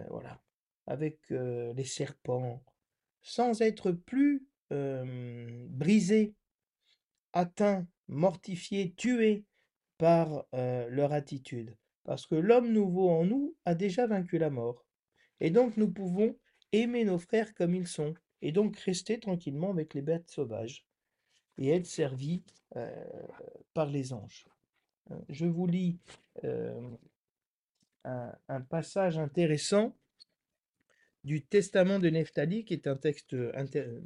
voilà 0.09 0.42
avec 0.87 1.19
les 1.29 1.85
serpents, 1.85 2.63
sans 3.21 3.61
être 3.61 3.91
plus 3.91 4.45
brisés, 4.69 6.33
atteints, 7.31 7.87
mortifiés, 8.07 8.93
tués 8.95 9.45
par 9.97 10.45
leur 10.51 11.13
attitude. 11.13 11.75
Parce 12.03 12.27
que 12.27 12.35
l'homme 12.35 12.71
nouveau 12.71 13.09
en 13.09 13.25
nous 13.25 13.55
a 13.65 13.75
déjà 13.75 14.07
vaincu 14.07 14.37
la 14.37 14.49
mort. 14.49 14.85
Et 15.39 15.49
donc 15.51 15.77
nous 15.77 15.91
pouvons 15.91 16.37
aimer 16.71 17.05
nos 17.05 17.19
frères 17.19 17.53
comme 17.53 17.75
ils 17.75 17.87
sont, 17.87 18.13
et 18.41 18.51
donc 18.51 18.77
rester 18.77 19.19
tranquillement 19.19 19.69
avec 19.69 19.93
les 19.93 20.01
bêtes 20.01 20.29
sauvages, 20.29 20.85
et 21.57 21.69
être 21.69 21.85
servis 21.85 22.43
par 23.73 23.89
les 23.89 24.11
anges. 24.13 24.45
Je 25.29 25.45
vous 25.45 25.67
lis 25.67 25.99
un, 28.03 28.61
passage 28.69 29.17
intéressant 29.17 29.95
du 31.23 31.45
testament 31.45 31.99
de 31.99 32.09
Nephtali, 32.09 32.65
qui 32.65 32.73
est 32.73 32.87
un 32.87 32.97
texte 32.97 33.35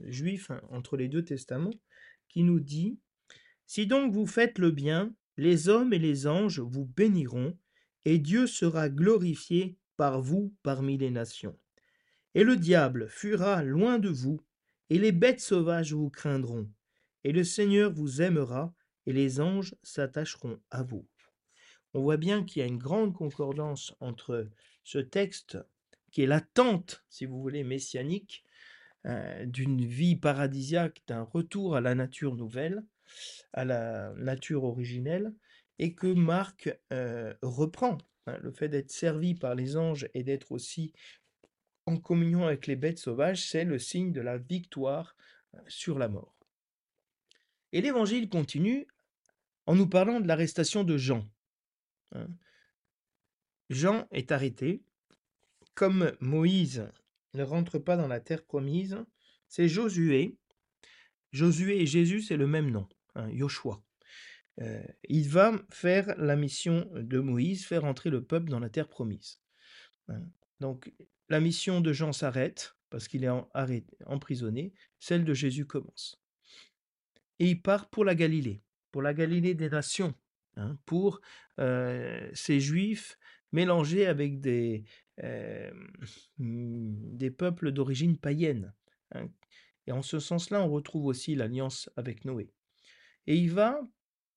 juif 0.03 0.51
hein, 0.51 0.62
entre 0.69 0.97
les 0.97 1.08
deux 1.08 1.23
testaments, 1.23 1.73
qui 2.30 2.43
nous 2.43 2.60
dit 2.60 2.99
Si 3.65 3.88
donc 3.88 4.13
vous 4.13 4.27
faites 4.27 4.60
le 4.60 4.71
bien, 4.71 5.13
les 5.38 5.69
hommes 5.69 5.93
et 5.93 5.99
les 5.99 6.27
anges 6.27 6.60
vous 6.60 6.86
béniront, 6.86 7.58
et 8.06 8.19
Dieu 8.19 8.47
sera 8.47 8.89
glorifié 8.89 9.77
par 9.97 10.21
vous 10.21 10.53
parmi 10.63 10.97
les 10.97 11.12
nations. 11.12 11.58
Et 12.36 12.43
le 12.43 12.56
diable 12.56 13.08
fuira 13.10 13.63
loin 13.63 13.99
de 13.99 14.10
vous, 14.10 14.41
et 14.89 14.99
les 14.99 15.12
bêtes 15.12 15.41
sauvages 15.41 15.93
vous 15.93 16.10
craindront, 16.10 16.69
et 17.23 17.32
le 17.32 17.43
Seigneur 17.43 17.91
vous 17.91 18.21
aimera, 18.21 18.73
et 19.06 19.13
les 19.13 19.39
anges 19.39 19.75
s'attacheront 19.84 20.60
à 20.69 20.84
vous. 20.84 21.08
On 21.93 22.01
voit 22.01 22.17
bien 22.17 22.43
qu'il 22.43 22.62
y 22.62 22.63
a 22.63 22.67
une 22.67 22.77
grande 22.77 23.13
concordance 23.13 23.95
entre 23.99 24.49
ce 24.84 24.99
texte 24.99 25.58
qui 26.12 26.24
est 26.24 26.28
l'attente, 26.28 27.04
si 27.10 27.26
vous 27.26 27.41
voulez, 27.41 27.63
messianique, 27.63 28.43
euh, 29.06 29.46
d'une 29.46 29.86
vie 29.86 30.15
paradisiaque, 30.15 31.02
d'un 31.08 31.22
retour 31.22 31.76
à 31.76 31.82
la 31.82 31.96
nature 31.96 32.36
nouvelle, 32.36 32.84
à 33.54 33.63
la 33.63 34.13
nature 34.17 34.63
originelle, 34.63 35.34
et 35.80 35.93
que 35.93 36.08
Marc 36.08 36.76
euh, 36.91 37.34
reprend. 37.41 37.98
Hein, 38.26 38.38
le 38.41 38.52
fait 38.52 38.70
d'être 38.70 38.91
servi 38.91 39.36
par 39.36 39.56
les 39.56 39.78
anges 39.78 40.10
et 40.13 40.24
d'être 40.24 40.52
aussi 40.52 40.93
en 41.86 41.98
communion 41.98 42.46
avec 42.46 42.67
les 42.67 42.76
bêtes 42.76 43.00
sauvages, 43.00 43.48
c'est 43.48 43.63
le 43.63 43.80
signe 43.80 44.12
de 44.12 44.20
la 44.20 44.38
victoire 44.38 45.15
euh, 45.56 45.60
sur 45.67 45.98
la 45.98 46.10
mort. 46.10 46.36
Et 47.72 47.82
l'évangile 47.82 48.28
continue 48.28 48.88
en 49.65 49.76
nous 49.76 49.88
parlant 49.88 50.20
de 50.20 50.28
l'arrestation 50.28 50.84
de 50.84 50.98
Jean. 50.98 51.26
Hein. 52.13 52.28
Jean 53.70 54.08
est 54.12 54.32
arrêté 54.32 54.82
comme 55.78 56.12
Moïse 56.22 56.90
ne 57.36 57.44
rentre 57.44 57.78
pas 57.78 57.98
dans 57.98 58.08
la 58.08 58.20
terre 58.20 58.44
promise, 58.44 58.98
c'est 59.48 59.70
Josué 59.70 60.36
Josué 61.32 61.80
et 61.80 61.86
Jésus, 61.86 62.24
c'est 62.24 62.36
le 62.36 62.48
même 62.48 62.72
nom, 62.72 62.90
hein, 63.13 63.30
Joshua. 63.32 63.84
Euh, 64.60 64.82
il 65.08 65.30
va 65.30 65.54
faire 65.70 66.16
la 66.18 66.36
mission 66.36 66.90
de 66.96 67.20
Moïse, 67.20 67.63
faire 67.63 67.86
entrer 67.86 68.10
le 68.10 68.24
peuple 68.24 68.50
dans 68.50 68.60
la 68.60 68.70
terre 68.70 68.88
promise. 68.88 69.40
Hein. 70.08 70.24
Donc 70.60 70.92
la 71.30 71.40
mission 71.40 71.80
de 71.80 71.94
Jean 71.94 72.12
s'arrête 72.12 72.76
parce 72.90 73.08
qu'il 73.08 73.24
est 73.24 73.30
emprisonné, 74.08 74.74
celle 74.98 75.26
de 75.26 75.34
Jésus 75.36 75.68
commence. 75.68 76.20
Et 77.38 77.52
il 77.52 77.62
part 77.62 77.88
pour 77.92 78.04
la 78.04 78.16
Galilée, 78.16 78.63
pour 78.92 79.04
la 79.04 79.13
Galilée 79.13 79.54
des 79.54 79.70
nations, 79.70 80.16
hein, 80.56 80.76
pour 80.88 81.22
euh, 81.60 82.32
ces 82.34 82.60
Juifs 82.60 83.20
mélangés 83.52 84.08
avec 84.08 84.42
des, 84.42 84.86
des 85.19 85.71
peuples 87.32 87.71
d'origine 87.71 88.17
païenne. 88.17 88.73
Hein. 89.13 89.30
Et 89.88 89.91
en 89.91 90.01
ce 90.01 90.19
sens-là, 90.19 90.62
on 90.62 90.69
retrouve 90.69 91.06
aussi 91.06 91.36
l'alliance 91.36 91.89
avec 91.95 92.25
Noé. 92.25 92.51
Et 93.25 93.36
il 93.36 93.51
va 93.51 93.80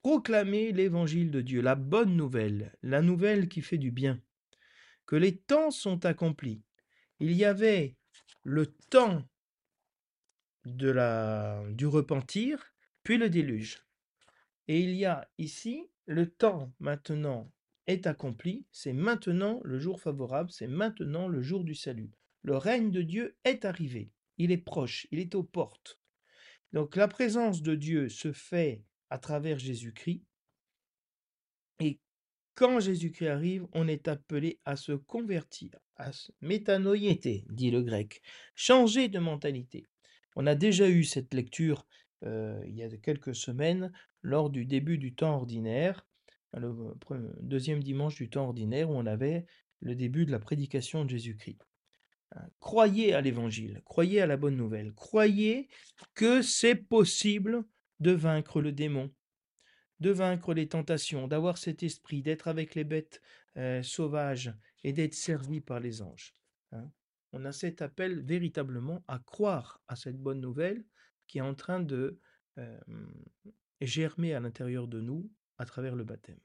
proclamer 0.02 0.72
l'évangile 0.72 1.30
de 1.30 1.40
Dieu, 1.40 1.60
la 1.60 1.74
bonne 1.74 2.16
nouvelle, 2.16 2.76
la 2.82 3.02
nouvelle 3.02 3.48
qui 3.48 3.60
fait 3.60 3.78
du 3.78 3.90
bien, 3.90 4.20
que 5.06 5.16
les 5.16 5.36
temps 5.36 5.70
sont 5.70 6.06
accomplis. 6.06 6.62
Il 7.18 7.32
y 7.32 7.44
avait 7.44 7.96
le 8.44 8.66
temps 8.90 9.28
de 10.64 10.90
la, 10.90 11.62
du 11.70 11.86
repentir, 11.86 12.74
puis 13.02 13.18
le 13.18 13.28
déluge. 13.28 13.84
Et 14.68 14.80
il 14.80 14.94
y 14.94 15.04
a 15.04 15.28
ici 15.36 15.90
le 16.06 16.30
temps 16.30 16.72
maintenant 16.78 17.52
est 17.86 18.06
accompli, 18.06 18.64
c'est 18.72 18.92
maintenant 18.92 19.60
le 19.64 19.78
jour 19.78 20.00
favorable, 20.00 20.50
c'est 20.50 20.66
maintenant 20.66 21.28
le 21.28 21.40
jour 21.40 21.64
du 21.64 21.74
salut. 21.74 22.10
Le 22.42 22.56
règne 22.56 22.90
de 22.90 23.02
Dieu 23.02 23.36
est 23.44 23.64
arrivé, 23.64 24.10
il 24.38 24.52
est 24.52 24.58
proche, 24.58 25.06
il 25.10 25.18
est 25.18 25.34
aux 25.34 25.42
portes. 25.42 25.98
Donc 26.72 26.96
la 26.96 27.08
présence 27.08 27.62
de 27.62 27.74
Dieu 27.74 28.08
se 28.08 28.32
fait 28.32 28.84
à 29.10 29.18
travers 29.18 29.58
Jésus-Christ. 29.58 30.22
Et 31.80 31.98
quand 32.54 32.80
Jésus-Christ 32.80 33.28
arrive, 33.28 33.66
on 33.72 33.88
est 33.88 34.08
appelé 34.08 34.60
à 34.64 34.76
se 34.76 34.92
convertir, 34.92 35.70
à 35.96 36.12
se 36.12 36.32
dit 37.52 37.70
le 37.70 37.82
grec, 37.82 38.22
changer 38.54 39.08
de 39.08 39.18
mentalité. 39.18 39.86
On 40.36 40.46
a 40.46 40.54
déjà 40.54 40.88
eu 40.88 41.04
cette 41.04 41.34
lecture 41.34 41.86
euh, 42.24 42.62
il 42.66 42.74
y 42.74 42.82
a 42.82 42.96
quelques 42.98 43.34
semaines 43.34 43.92
lors 44.22 44.50
du 44.50 44.66
début 44.66 44.98
du 44.98 45.14
temps 45.14 45.36
ordinaire, 45.36 46.06
le 46.54 47.32
deuxième 47.40 47.82
dimanche 47.82 48.16
du 48.16 48.28
temps 48.28 48.46
ordinaire 48.46 48.90
où 48.90 48.94
on 48.94 49.06
avait 49.06 49.46
le 49.80 49.94
début 49.94 50.26
de 50.26 50.32
la 50.32 50.38
prédication 50.38 51.04
de 51.04 51.10
Jésus-Christ. 51.10 51.66
Hein, 52.32 52.48
croyez 52.60 53.14
à 53.14 53.20
l'évangile, 53.20 53.82
croyez 53.84 54.20
à 54.20 54.26
la 54.26 54.36
bonne 54.36 54.56
nouvelle, 54.56 54.92
croyez 54.92 55.68
que 56.14 56.42
c'est 56.42 56.76
possible 56.76 57.64
de 57.98 58.12
vaincre 58.12 58.60
le 58.60 58.72
démon, 58.72 59.12
de 59.98 60.10
vaincre 60.10 60.54
les 60.54 60.68
tentations, 60.68 61.28
d'avoir 61.28 61.58
cet 61.58 61.82
esprit, 61.82 62.22
d'être 62.22 62.48
avec 62.48 62.74
les 62.74 62.84
bêtes 62.84 63.20
euh, 63.56 63.82
sauvages 63.82 64.54
et 64.84 64.92
d'être 64.92 65.14
servi 65.14 65.60
par 65.60 65.80
les 65.80 66.02
anges. 66.02 66.34
Hein. 66.72 66.90
On 67.32 67.44
a 67.44 67.52
cet 67.52 67.82
appel 67.82 68.20
véritablement 68.20 69.04
à 69.08 69.18
croire 69.18 69.80
à 69.88 69.96
cette 69.96 70.18
bonne 70.18 70.40
nouvelle 70.40 70.84
qui 71.26 71.38
est 71.38 71.42
en 71.42 71.54
train 71.54 71.80
de 71.80 72.18
euh, 72.58 72.80
germer 73.80 74.34
à 74.34 74.40
l'intérieur 74.40 74.88
de 74.88 75.00
nous 75.00 75.30
à 75.60 75.66
travers 75.66 75.94
le 75.94 76.04
baptême. 76.04 76.40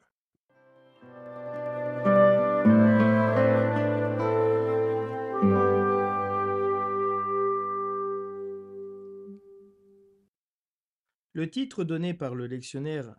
Le 11.32 11.50
titre 11.50 11.86
donné 11.86 12.14
par 12.14 12.36
le 12.36 12.46
lectionnaire 12.48 13.16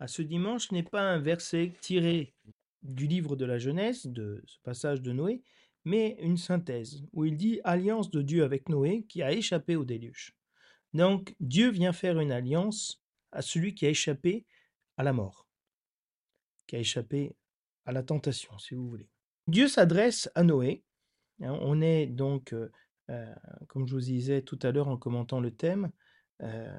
à, 0.00 0.08
ce 0.08 0.20
dimanche 0.22 0.72
n'est 0.72 0.82
pas 0.82 1.02
un 1.02 1.20
verset 1.20 1.74
tiré 1.80 2.34
du 2.82 3.06
livre 3.06 3.36
de 3.36 3.44
la 3.44 3.58
Genèse, 3.58 4.06
de 4.06 4.42
ce 4.46 4.58
passage 4.64 5.00
de 5.00 5.12
Noé, 5.12 5.42
mais 5.84 6.16
une 6.20 6.36
synthèse, 6.36 7.04
où 7.12 7.24
il 7.24 7.36
dit 7.36 7.60
Alliance 7.62 8.10
de 8.10 8.20
Dieu 8.20 8.42
avec 8.42 8.68
Noé 8.68 9.04
qui 9.08 9.22
a 9.22 9.30
échappé 9.30 9.76
au 9.76 9.84
déluge. 9.84 10.34
Donc 10.92 11.36
Dieu 11.38 11.70
vient 11.70 11.92
faire 11.92 12.18
une 12.18 12.32
alliance 12.32 13.00
à 13.30 13.42
celui 13.42 13.74
qui 13.74 13.86
a 13.86 13.90
échappé 13.90 14.44
à 14.96 15.02
la 15.02 15.12
mort, 15.12 15.46
qui 16.66 16.76
a 16.76 16.78
échappé 16.78 17.36
à 17.84 17.92
la 17.92 18.02
tentation, 18.02 18.58
si 18.58 18.74
vous 18.74 18.88
voulez. 18.88 19.08
Dieu 19.46 19.68
s'adresse 19.68 20.30
à 20.34 20.42
Noé. 20.42 20.82
Hein, 21.42 21.58
on 21.60 21.80
est 21.80 22.06
donc, 22.06 22.52
euh, 22.52 22.70
euh, 23.10 23.34
comme 23.68 23.86
je 23.86 23.94
vous 23.94 24.00
disais 24.00 24.42
tout 24.42 24.58
à 24.62 24.72
l'heure 24.72 24.88
en 24.88 24.96
commentant 24.96 25.40
le 25.40 25.50
thème, 25.50 25.90
euh, 26.42 26.78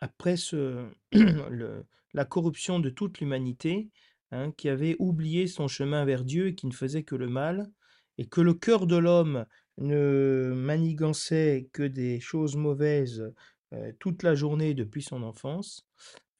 après 0.00 0.36
la 2.14 2.24
corruption 2.24 2.80
de 2.80 2.90
toute 2.90 3.20
l'humanité, 3.20 3.90
hein, 4.30 4.52
qui 4.52 4.68
avait 4.68 4.96
oublié 4.98 5.46
son 5.46 5.68
chemin 5.68 6.04
vers 6.04 6.24
Dieu 6.24 6.48
et 6.48 6.54
qui 6.54 6.66
ne 6.66 6.72
faisait 6.72 7.02
que 7.02 7.14
le 7.14 7.28
mal, 7.28 7.70
et 8.16 8.26
que 8.26 8.40
le 8.40 8.54
cœur 8.54 8.86
de 8.86 8.96
l'homme 8.96 9.44
ne 9.76 10.52
manigançait 10.54 11.68
que 11.72 11.82
des 11.82 12.20
choses 12.20 12.56
mauvaises 12.56 13.32
toute 13.98 14.22
la 14.22 14.36
journée 14.36 14.72
depuis 14.72 15.02
son 15.02 15.24
enfance, 15.24 15.84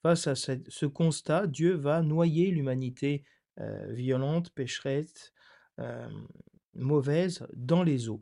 face 0.05 0.27
à 0.27 0.35
ce 0.35 0.85
constat, 0.85 1.47
Dieu 1.47 1.73
va 1.73 2.03
noyer 2.03 2.51
l'humanité 2.51 3.23
euh, 3.59 3.91
violente, 3.91 4.51
pécheresse, 4.51 5.33
euh, 5.79 6.07
mauvaise 6.75 7.47
dans 7.55 7.81
les 7.81 8.07
eaux, 8.07 8.21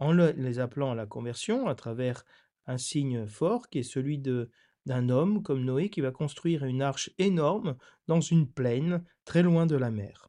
en 0.00 0.10
les 0.10 0.58
appelant 0.58 0.90
à 0.90 0.94
la 0.96 1.06
conversion 1.06 1.68
à 1.68 1.76
travers 1.76 2.24
un 2.66 2.76
signe 2.76 3.24
fort 3.28 3.68
qui 3.68 3.78
est 3.78 3.82
celui 3.84 4.18
d'un 4.18 5.08
homme 5.08 5.44
comme 5.44 5.64
Noé 5.64 5.90
qui 5.90 6.00
va 6.00 6.10
construire 6.10 6.64
une 6.64 6.82
arche 6.82 7.12
énorme 7.18 7.76
dans 8.08 8.20
une 8.20 8.50
plaine 8.50 9.04
très 9.24 9.44
loin 9.44 9.66
de 9.66 9.76
la 9.76 9.92
mer. 9.92 10.28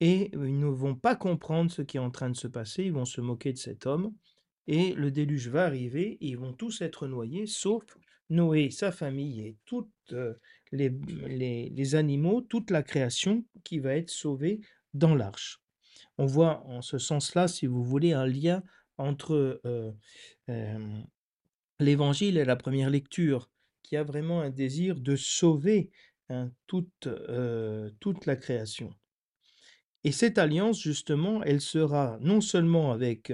Et 0.00 0.32
ils 0.32 0.58
ne 0.58 0.66
vont 0.66 0.96
pas 0.96 1.14
comprendre 1.14 1.70
ce 1.70 1.82
qui 1.82 1.98
est 1.98 2.00
en 2.00 2.10
train 2.10 2.30
de 2.30 2.36
se 2.36 2.48
passer, 2.48 2.86
ils 2.86 2.92
vont 2.92 3.04
se 3.04 3.20
moquer 3.20 3.52
de 3.52 3.58
cet 3.58 3.86
homme, 3.86 4.12
et 4.66 4.94
le 4.94 5.12
déluge 5.12 5.46
va 5.46 5.64
arriver, 5.64 6.18
ils 6.20 6.38
vont 6.38 6.54
tous 6.54 6.80
être 6.80 7.06
noyés, 7.06 7.46
sauf 7.46 7.84
Noé, 8.30 8.70
sa 8.70 8.90
famille 8.90 9.40
et 9.40 9.56
tous 9.64 9.88
les, 10.72 10.90
les, 10.90 11.94
animaux, 11.94 12.40
toute 12.40 12.70
la 12.70 12.82
création 12.82 13.44
qui 13.64 13.78
va 13.78 13.94
être 13.94 14.10
sauvée 14.10 14.60
dans 14.92 15.14
l'arche. 15.14 15.60
On 16.18 16.26
voit 16.26 16.64
en 16.66 16.82
ce 16.82 16.98
sens-là, 16.98 17.48
si 17.48 17.66
vous 17.66 17.84
voulez, 17.84 18.12
un 18.12 18.26
lien 18.26 18.62
entre 18.98 19.60
l'évangile 21.78 22.38
est 22.38 22.44
la 22.44 22.56
première 22.56 22.90
lecture, 22.90 23.50
qui 23.82 23.96
a 23.96 24.04
vraiment 24.04 24.40
un 24.40 24.50
désir 24.50 24.98
de 24.98 25.16
sauver 25.16 25.90
hein, 26.30 26.50
toute, 26.66 27.06
euh, 27.06 27.90
toute 28.00 28.26
la 28.26 28.36
création. 28.36 28.90
Et 30.04 30.12
cette 30.12 30.38
alliance, 30.38 30.80
justement, 30.80 31.42
elle 31.42 31.60
sera 31.60 32.18
non 32.20 32.40
seulement 32.40 32.92
avec 32.92 33.32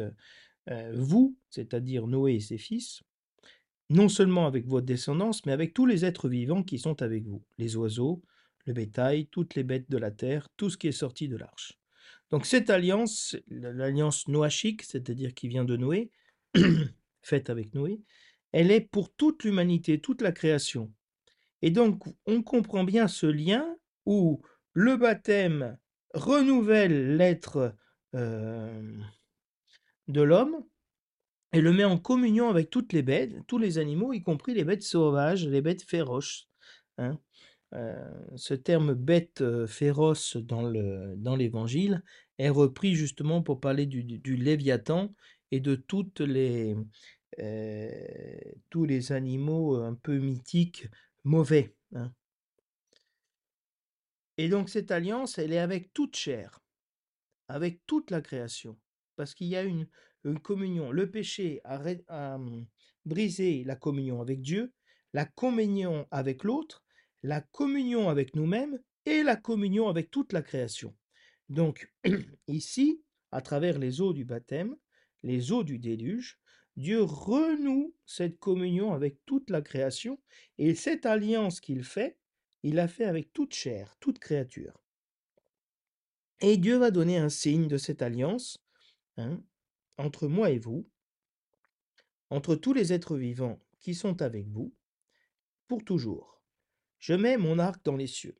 vous, 0.95 1.37
c'est-à-dire 1.49 2.07
Noé 2.07 2.35
et 2.35 2.41
ses 2.41 2.59
fils, 2.59 3.03
non 3.91 4.09
seulement 4.09 4.47
avec 4.47 4.67
votre 4.67 4.87
descendance, 4.87 5.45
mais 5.45 5.53
avec 5.53 5.75
tous 5.75 5.85
les 5.85 6.05
êtres 6.05 6.29
vivants 6.29 6.63
qui 6.63 6.79
sont 6.79 7.03
avec 7.03 7.27
vous, 7.27 7.43
les 7.59 7.77
oiseaux, 7.77 8.23
le 8.67 8.73
bétail, 8.73 9.27
toutes 9.27 9.57
les 9.57 9.65
bêtes 9.65 9.91
de 9.91 9.99
la 9.99 10.13
terre, 10.13 10.49
tout 10.57 10.71
ce 10.71 10.79
qui 10.79 10.89
est 10.89 10.93
sorti 10.93 11.29
de 11.29 11.37
l'arche. 11.37 11.79
Donc 12.31 12.47
cette 12.47 12.71
alliance, 12.71 13.37
l'alliance 13.49 14.29
noachique, 14.29 14.83
c'est-à-dire 14.83 15.35
qui 15.35 15.49
vient 15.49 15.65
de 15.65 15.77
Noé, 15.77 16.11
faite 17.23 17.51
avec 17.51 17.75
Noé, 17.75 18.01
elle 18.53 18.71
est 18.71 18.81
pour 18.81 19.13
toute 19.13 19.43
l'humanité, 19.43 20.01
toute 20.01 20.23
la 20.23 20.33
création. 20.33 20.93
Et 21.63 21.71
donc, 21.71 22.05
on 22.27 22.43
comprend 22.43 22.85
bien 22.85 23.09
ce 23.09 23.27
lien 23.27 23.77
où 24.07 24.41
le 24.73 24.97
baptême 24.97 25.77
renouvelle 26.15 27.17
l'être 27.17 27.75
euh, 28.15 28.97
de 30.09 30.23
l'homme 30.23 30.65
et 31.53 31.61
le 31.61 31.73
met 31.73 31.85
en 31.85 31.99
communion 31.99 32.49
avec 32.49 32.71
toutes 32.71 32.93
les 32.93 33.03
bêtes, 33.03 33.35
tous 33.47 33.59
les 33.59 33.79
animaux, 33.79 34.13
y 34.13 34.23
compris 34.23 34.55
les 34.55 34.65
bêtes 34.65 34.83
sauvages, 34.83 35.47
les 35.47 35.61
bêtes 35.61 35.83
féroces. 35.83 36.49
Hein. 36.99 37.19
Euh, 37.75 38.11
ce 38.37 38.55
terme 38.55 38.95
bête 38.95 39.43
euh, 39.43 39.67
féroce 39.67 40.37
dans 40.37 40.67
l'évangile 41.37 42.03
est 42.39 42.49
repris 42.49 42.95
justement 42.95 43.43
pour 43.43 43.61
parler 43.61 43.87
du, 43.87 44.37
Léviathan 44.37 45.15
et 45.51 45.61
de 45.61 45.75
toutes 45.75 46.21
les, 46.21 46.77
tous 48.71 48.85
les 48.85 49.13
animaux 49.13 49.77
un 49.77 49.95
peu 49.95 50.19
mythiques 50.19 50.89
mauvais. 51.25 51.75
Hein. 51.95 52.13
Et 54.39 54.49
donc 54.49 54.71
cette 54.71 54.91
alliance, 54.91 55.39
elle 55.39 55.53
est 55.53 55.59
avec 55.59 55.93
toute 55.93 56.17
chair, 56.17 56.63
avec 57.49 57.85
toute 57.87 58.11
la 58.11 58.23
création, 58.23 58.79
parce 59.17 59.35
qu'il 59.35 59.49
y 59.49 59.57
a 59.57 59.63
une, 59.63 59.87
communion. 60.43 60.91
Le 60.91 61.11
péché 61.11 61.61
a, 61.65 62.39
mmh, 62.39 62.67
brisé 63.05 63.65
la 63.65 63.77
communion 63.77 64.21
avec 64.21 64.41
Dieu, 64.41 64.73
la 65.13 65.25
communion 65.25 66.07
avec 66.11 66.45
l'autre, 66.45 66.85
la 67.23 67.41
communion 67.41 68.09
avec 68.09 68.37
nous-mêmes 68.37 68.79
et 69.07 69.23
la 69.23 69.37
communion 69.37 69.89
avec 69.89 70.11
toute 70.11 70.33
la 70.33 70.43
création. 70.43 70.95
Donc 71.49 71.93
ici, 72.49 73.03
à 73.33 73.41
travers 73.41 73.79
les 73.79 74.01
eaux 74.01 74.13
du 74.13 74.25
baptême, 74.25 74.77
les 75.23 75.53
eaux 75.53 75.65
du 75.65 75.79
déluge, 75.79 76.39
Dieu 76.77 77.03
renoue 77.03 77.95
cette 78.07 78.39
communion 78.39 78.93
avec 78.93 79.19
toute 79.27 79.51
la 79.51 79.61
création 79.61 80.21
et 80.59 80.75
cette 80.75 81.05
alliance 81.05 81.61
qu'il 81.61 81.85
fait, 81.85 82.17
il 82.63 82.77
l'a 82.77 82.89
fait 82.89 83.05
avec 83.05 83.33
toute 83.33 83.55
chair, 83.55 83.97
toute 84.01 84.19
créature. 84.19 84.83
Et 86.41 86.57
Dieu 86.57 86.79
va 86.79 86.91
donner 86.91 87.19
un 87.19 87.29
signe 87.29 87.69
de 87.69 87.77
cette 87.77 88.03
alliance 88.03 88.65
hein, 89.19 89.43
entre 90.01 90.29
moi 90.29 90.51
et 90.51 90.59
vous, 90.59 90.89
entre 92.31 92.55
tous 92.55 92.73
les 92.73 92.93
êtres 92.93 93.17
vivants 93.17 93.61
qui 93.81 93.95
sont 93.95 94.23
avec 94.23 94.49
vous, 94.49 94.75
pour 95.69 95.85
toujours. 95.85 96.43
Je 96.99 97.15
mets 97.15 97.37
mon 97.37 97.59
arc 97.59 97.85
dans 97.85 97.97
les 97.97 98.07
cieux. 98.07 98.37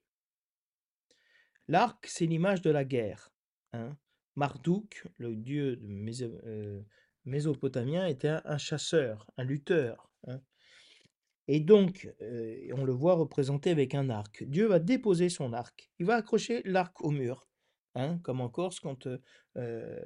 L'arc, 1.69 2.07
c'est 2.07 2.27
l'image 2.27 2.63
de 2.63 2.71
la 2.71 2.85
guerre. 2.85 3.33
Hein. 3.73 3.97
Marduk, 4.37 5.07
le 5.19 5.37
dieu 5.37 5.81
euh, 6.45 6.83
mésopotamien, 7.25 8.07
était 8.07 8.37
un, 8.45 8.59
chasseur, 8.59 9.31
un 9.37 9.45
lutteur. 9.45 10.11
Hein. 10.27 10.41
Et 11.47 11.61
donc, 11.61 12.13
euh, 12.21 12.71
on 12.75 12.85
le 12.85 12.93
voit 12.93 13.15
représenté 13.15 13.71
avec 13.71 13.95
un 13.95 14.09
arc. 14.09 14.45
Dieu 14.45 14.67
va 14.67 14.79
déposer 14.79 15.29
son 15.29 15.53
arc. 15.53 15.91
Il 15.99 16.07
va 16.07 16.17
accrocher 16.17 16.63
l'arc 16.65 17.01
au 17.03 17.11
mur. 17.11 17.47
Hein, 17.97 18.19
comme 18.23 18.41
en 18.41 18.49
Corse, 18.49 18.79
quand 18.79 19.09
euh, 19.57 20.01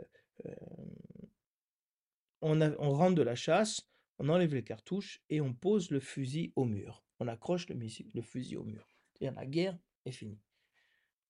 on, 2.44 2.90
rentre 2.90 3.14
de 3.14 3.22
la 3.22 3.34
chasse, 3.34 3.86
on 4.18 4.28
enlève 4.28 4.54
les 4.54 4.62
cartouches 4.62 5.22
et 5.30 5.40
on 5.40 5.54
pose 5.54 5.90
le 5.90 6.00
fusil 6.00 6.52
au 6.56 6.64
mur. 6.64 7.02
On 7.20 7.28
accroche 7.28 7.66
le, 7.68 8.22
fusil 8.22 8.56
au 8.56 8.64
mur. 8.64 8.86
C'est-à-dire 9.12 9.38
la 9.38 9.46
guerre 9.46 9.78
est 10.04 10.12
finie. 10.12 10.40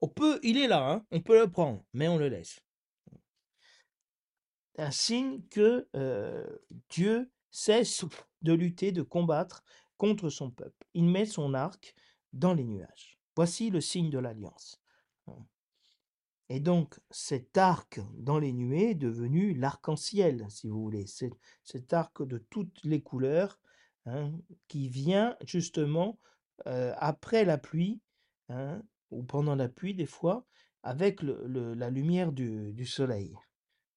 On 0.00 0.08
peut, 0.08 0.40
il 0.42 0.58
est 0.58 0.66
là, 0.66 0.90
hein, 0.90 1.06
on 1.10 1.20
peut 1.20 1.38
le 1.38 1.50
prendre, 1.50 1.84
mais 1.92 2.08
on 2.08 2.18
le 2.18 2.28
laisse. 2.28 2.60
Un 4.76 4.90
signe 4.90 5.40
que 5.50 5.88
Dieu 6.90 7.30
cesse 7.50 8.04
de 8.42 8.52
lutter, 8.52 8.90
de 8.90 9.02
combattre 9.02 9.62
contre 9.96 10.28
son 10.28 10.50
peuple. 10.50 10.86
Il 10.94 11.04
met 11.04 11.26
son 11.26 11.54
arc 11.54 11.94
dans 12.32 12.54
les 12.54 12.64
nuages. 12.64 13.18
Voici 13.36 13.70
le 13.70 13.80
signe 13.80 14.10
de 14.10 14.18
l'alliance. 14.18 14.80
Et 16.50 16.60
donc, 16.60 16.98
cet 17.10 17.56
arc 17.56 18.00
dans 18.18 18.38
les 18.38 18.52
nuées 18.52 18.90
est 18.90 18.94
devenu 18.94 19.54
l'arc-en-ciel, 19.54 20.44
si 20.50 20.68
vous 20.68 20.82
voulez. 20.82 21.06
Cet 21.62 21.92
arc 21.92 22.22
de 22.22 22.38
toutes 22.38 22.84
les 22.84 23.02
couleurs 23.02 23.58
hein, 24.06 24.30
qui 24.68 24.88
vient 24.88 25.36
justement 25.44 26.18
après 26.66 27.44
la 27.44 27.58
pluie, 27.58 28.00
hein, 28.48 28.82
ou 29.10 29.22
pendant 29.22 29.54
la 29.54 29.68
pluie 29.68 29.94
des 29.94 30.06
fois, 30.06 30.46
avec 30.82 31.22
la 31.22 31.90
lumière 31.90 32.30
du, 32.30 32.86
soleil. 32.86 33.34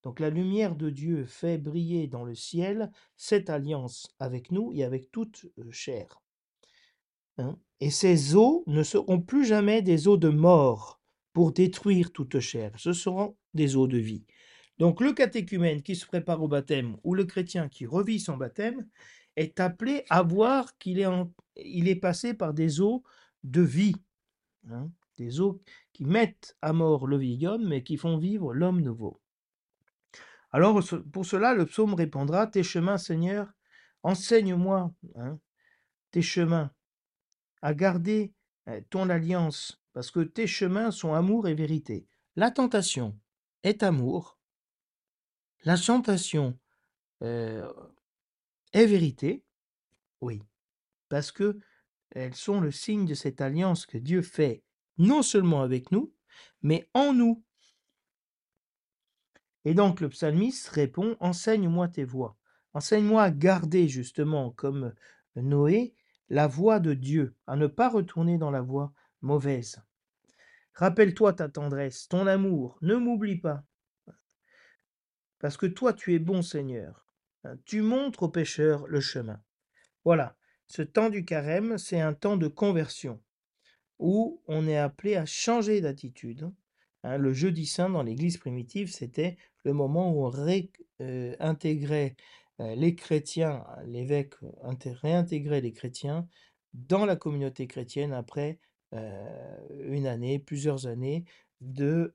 Donc 0.04 0.20
la 0.20 0.30
lumière 0.30 0.76
de 0.76 0.90
Dieu 0.90 1.26
fait 1.26 1.58
briller 1.58 2.08
dans 2.08 2.24
le 2.24 2.34
ciel 2.34 2.92
cette 3.18 3.50
alliance 3.50 4.08
avec 4.20 4.52
nous 4.52 4.72
et 4.74 4.84
avec 4.86 5.12
toute 5.12 5.48
chair. 5.70 6.22
Hein. 7.38 7.60
Et 7.82 7.92
ces 7.92 8.36
eaux 8.36 8.64
ne 8.68 8.84
seront 8.84 9.22
plus 9.22 9.46
jamais 9.46 9.82
des 9.82 10.08
eaux 10.08 10.18
de 10.18 10.30
mort 10.30 10.97
pour 11.38 11.52
détruire 11.52 12.12
toute 12.12 12.39
chair, 12.39 12.71
ce 12.78 12.93
seront 12.93 13.38
des 13.54 13.76
eaux 13.76 13.86
de 13.86 14.00
vie. 14.00 14.26
Donc 14.80 15.02
le 15.02 15.13
catéchumène 15.13 15.84
qui 15.84 15.95
se 15.95 16.08
prépare 16.08 16.41
au 16.41 16.47
baptême 16.47 16.97
ou 17.04 17.13
le 17.13 17.26
chrétien 17.26 17.69
qui 17.69 17.86
revit 17.86 18.19
son 18.19 18.38
baptême 18.38 18.88
est 19.36 19.60
appelé 19.60 20.04
à 20.10 20.23
voir 20.23 20.76
qu'il 20.80 20.97
est, 21.00 21.06
il 21.56 21.89
est 21.89 21.95
passé 21.95 22.34
par 22.34 22.56
des 22.56 22.82
eaux 22.82 23.04
de 23.43 23.62
vie. 23.62 23.93
Hein 24.71 24.89
des 25.17 25.39
eaux 25.39 25.62
qui 25.93 26.06
mettent 26.06 26.58
à 26.63 26.73
mort 26.73 27.06
le 27.06 27.17
vieil 27.17 27.45
homme, 27.45 27.67
mais 27.67 27.84
qui 27.84 27.97
font 27.97 28.17
vivre 28.17 28.52
l'homme 28.52 28.82
nouveau. 28.82 29.21
Alors, 30.50 30.82
pour 31.13 31.28
cela, 31.28 31.54
le 31.54 31.67
psaume 31.67 31.93
répondra 31.93 32.47
Tes 32.47 32.63
chemins, 32.63 32.97
Seigneur, 32.97 33.54
enseigne-moi 34.02 34.91
hein, 35.13 35.38
tes 36.10 36.23
chemins, 36.23 36.71
à 37.62 37.76
garder 37.76 38.34
eh, 38.65 38.82
ton 38.89 39.08
alliance, 39.12 39.80
parce 39.98 40.12
que 40.12 40.20
tes 40.20 40.46
chemins 40.46 40.92
sont 40.92 41.16
amour 41.16 41.48
et 41.48 41.56
vérité. 41.56 42.08
La 42.36 42.52
tentation 42.52 43.20
est 43.64 43.82
amour, 43.82 44.38
la 45.64 45.76
tentation 45.76 46.56
euh, 47.24 47.68
est 48.74 48.86
vérité, 48.86 49.44
oui, 50.22 50.44
parce 51.10 51.32
que 51.32 51.58
elles 52.12 52.36
sont 52.36 52.62
le 52.62 52.70
signe 52.70 53.08
de 53.08 53.16
cette 53.16 53.42
alliance 53.42 53.88
que 53.88 53.98
Dieu 53.98 54.22
fait 54.22 54.64
non 55.00 55.24
seulement 55.24 55.64
avec 55.64 55.92
nous, 55.92 56.14
mais 56.62 56.88
en 56.94 57.12
nous. 57.12 57.44
Et 59.66 59.74
donc 59.74 60.00
le 60.00 60.10
psalmiste 60.10 60.68
répond, 60.68 61.18
enseigne-moi 61.20 61.88
tes 61.88 62.06
voies, 62.06 62.38
enseigne-moi 62.76 63.24
à 63.24 63.32
garder 63.32 63.88
justement, 63.88 64.52
comme 64.52 64.94
Noé, 65.36 65.96
la 66.30 66.46
voie 66.46 66.80
de 66.80 66.94
Dieu, 66.94 67.36
à 67.48 67.56
ne 67.56 67.66
pas 67.66 67.90
retourner 67.90 68.38
dans 68.38 68.52
la 68.52 68.62
voie 68.62 68.94
mauvaise. 69.22 69.82
Rappelle-toi 70.78 71.34
ta 71.34 71.50
tendresse, 71.50 72.08
ton 72.08 72.28
amour, 72.28 72.78
ne 72.82 72.96
m'oublie 72.96 73.40
pas. 73.40 73.63
Parce 75.40 75.58
que 75.58 75.66
toi 75.66 75.92
tu 75.92 76.13
es 76.13 76.20
bon 76.20 76.44
Seigneur, 76.44 77.08
tu 77.66 77.82
montres 77.82 78.24
aux 78.24 78.30
pécheurs 78.30 78.86
le 78.86 79.02
chemin. 79.02 79.42
Voilà, 80.06 80.38
ce 80.68 80.84
temps 80.84 81.10
du 81.10 81.26
carême, 81.26 81.80
c'est 81.80 82.00
un 82.00 82.13
temps 82.13 82.38
de 82.38 82.48
conversion 82.48 83.20
où 83.98 84.44
on 84.48 84.68
est 84.68 84.78
appelé 84.78 85.16
à 85.16 85.26
changer 85.26 85.82
d'attitude. 85.82 86.52
Hein. 87.04 87.18
le 87.18 87.34
jeudi 87.34 87.66
saint 87.66 87.90
dans 87.90 88.04
l'Église 88.04 88.38
primitive, 88.38 88.92
c'était 88.92 89.38
le 89.63 89.74
moment 89.74 90.12
où 90.12 90.26
on 90.26 90.30
réintégrait 90.30 92.16
euh, 92.60 92.63
euh, 92.63 92.76
les 92.76 92.94
chrétiens, 92.94 93.66
l'évêque 93.88 94.36
réintégrait 95.02 95.62
les 95.62 95.74
chrétiens 95.74 96.28
dans 96.74 97.08
la 97.08 97.16
communauté 97.16 97.66
chrétienne 97.66 98.13
après 98.13 98.60
euh, 98.60 98.77
une 98.93 100.08
année, 100.08 100.39
plusieurs 100.39 100.88
années 100.88 101.26
de, 101.62 102.13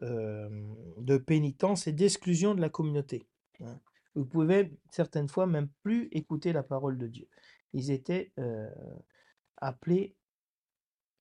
de 0.99 1.19
pénitence 1.19 1.87
et 1.87 1.93
d'exclusion 1.93 2.55
de 2.55 2.61
la 2.61 2.69
communauté. 2.69 3.27
Hein. 3.61 3.79
Vous 4.15 4.25
pouvez 4.25 4.73
certaines 4.91 5.29
fois 5.29 5.47
même 5.47 5.69
plus 5.83 6.09
écouter 6.13 6.53
la 6.53 6.63
parole 6.63 6.99
de 6.99 7.07
Dieu. 7.07 7.29
Ils 7.73 7.91
étaient 7.91 8.33
appelés 9.57 10.17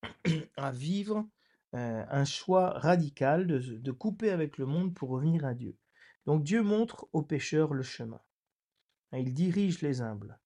à 0.58 0.72
vivre 0.72 1.28
un 1.74 2.26
choix 2.26 2.72
radical 2.72 3.48
de, 3.48 3.92
couper 3.92 4.30
avec 4.32 4.58
le 4.58 4.66
monde 4.66 4.94
pour 4.94 5.10
revenir 5.10 5.46
à 5.46 5.54
Dieu. 5.54 5.78
Donc 6.26 6.44
Dieu 6.44 6.62
montre 6.62 7.08
aux 7.14 7.22
pécheurs 7.22 7.74
le 7.74 7.84
chemin. 7.84 8.22
Il 9.14 9.34
dirige 9.34 9.82
les 9.82 10.02
humbles. 10.02 10.40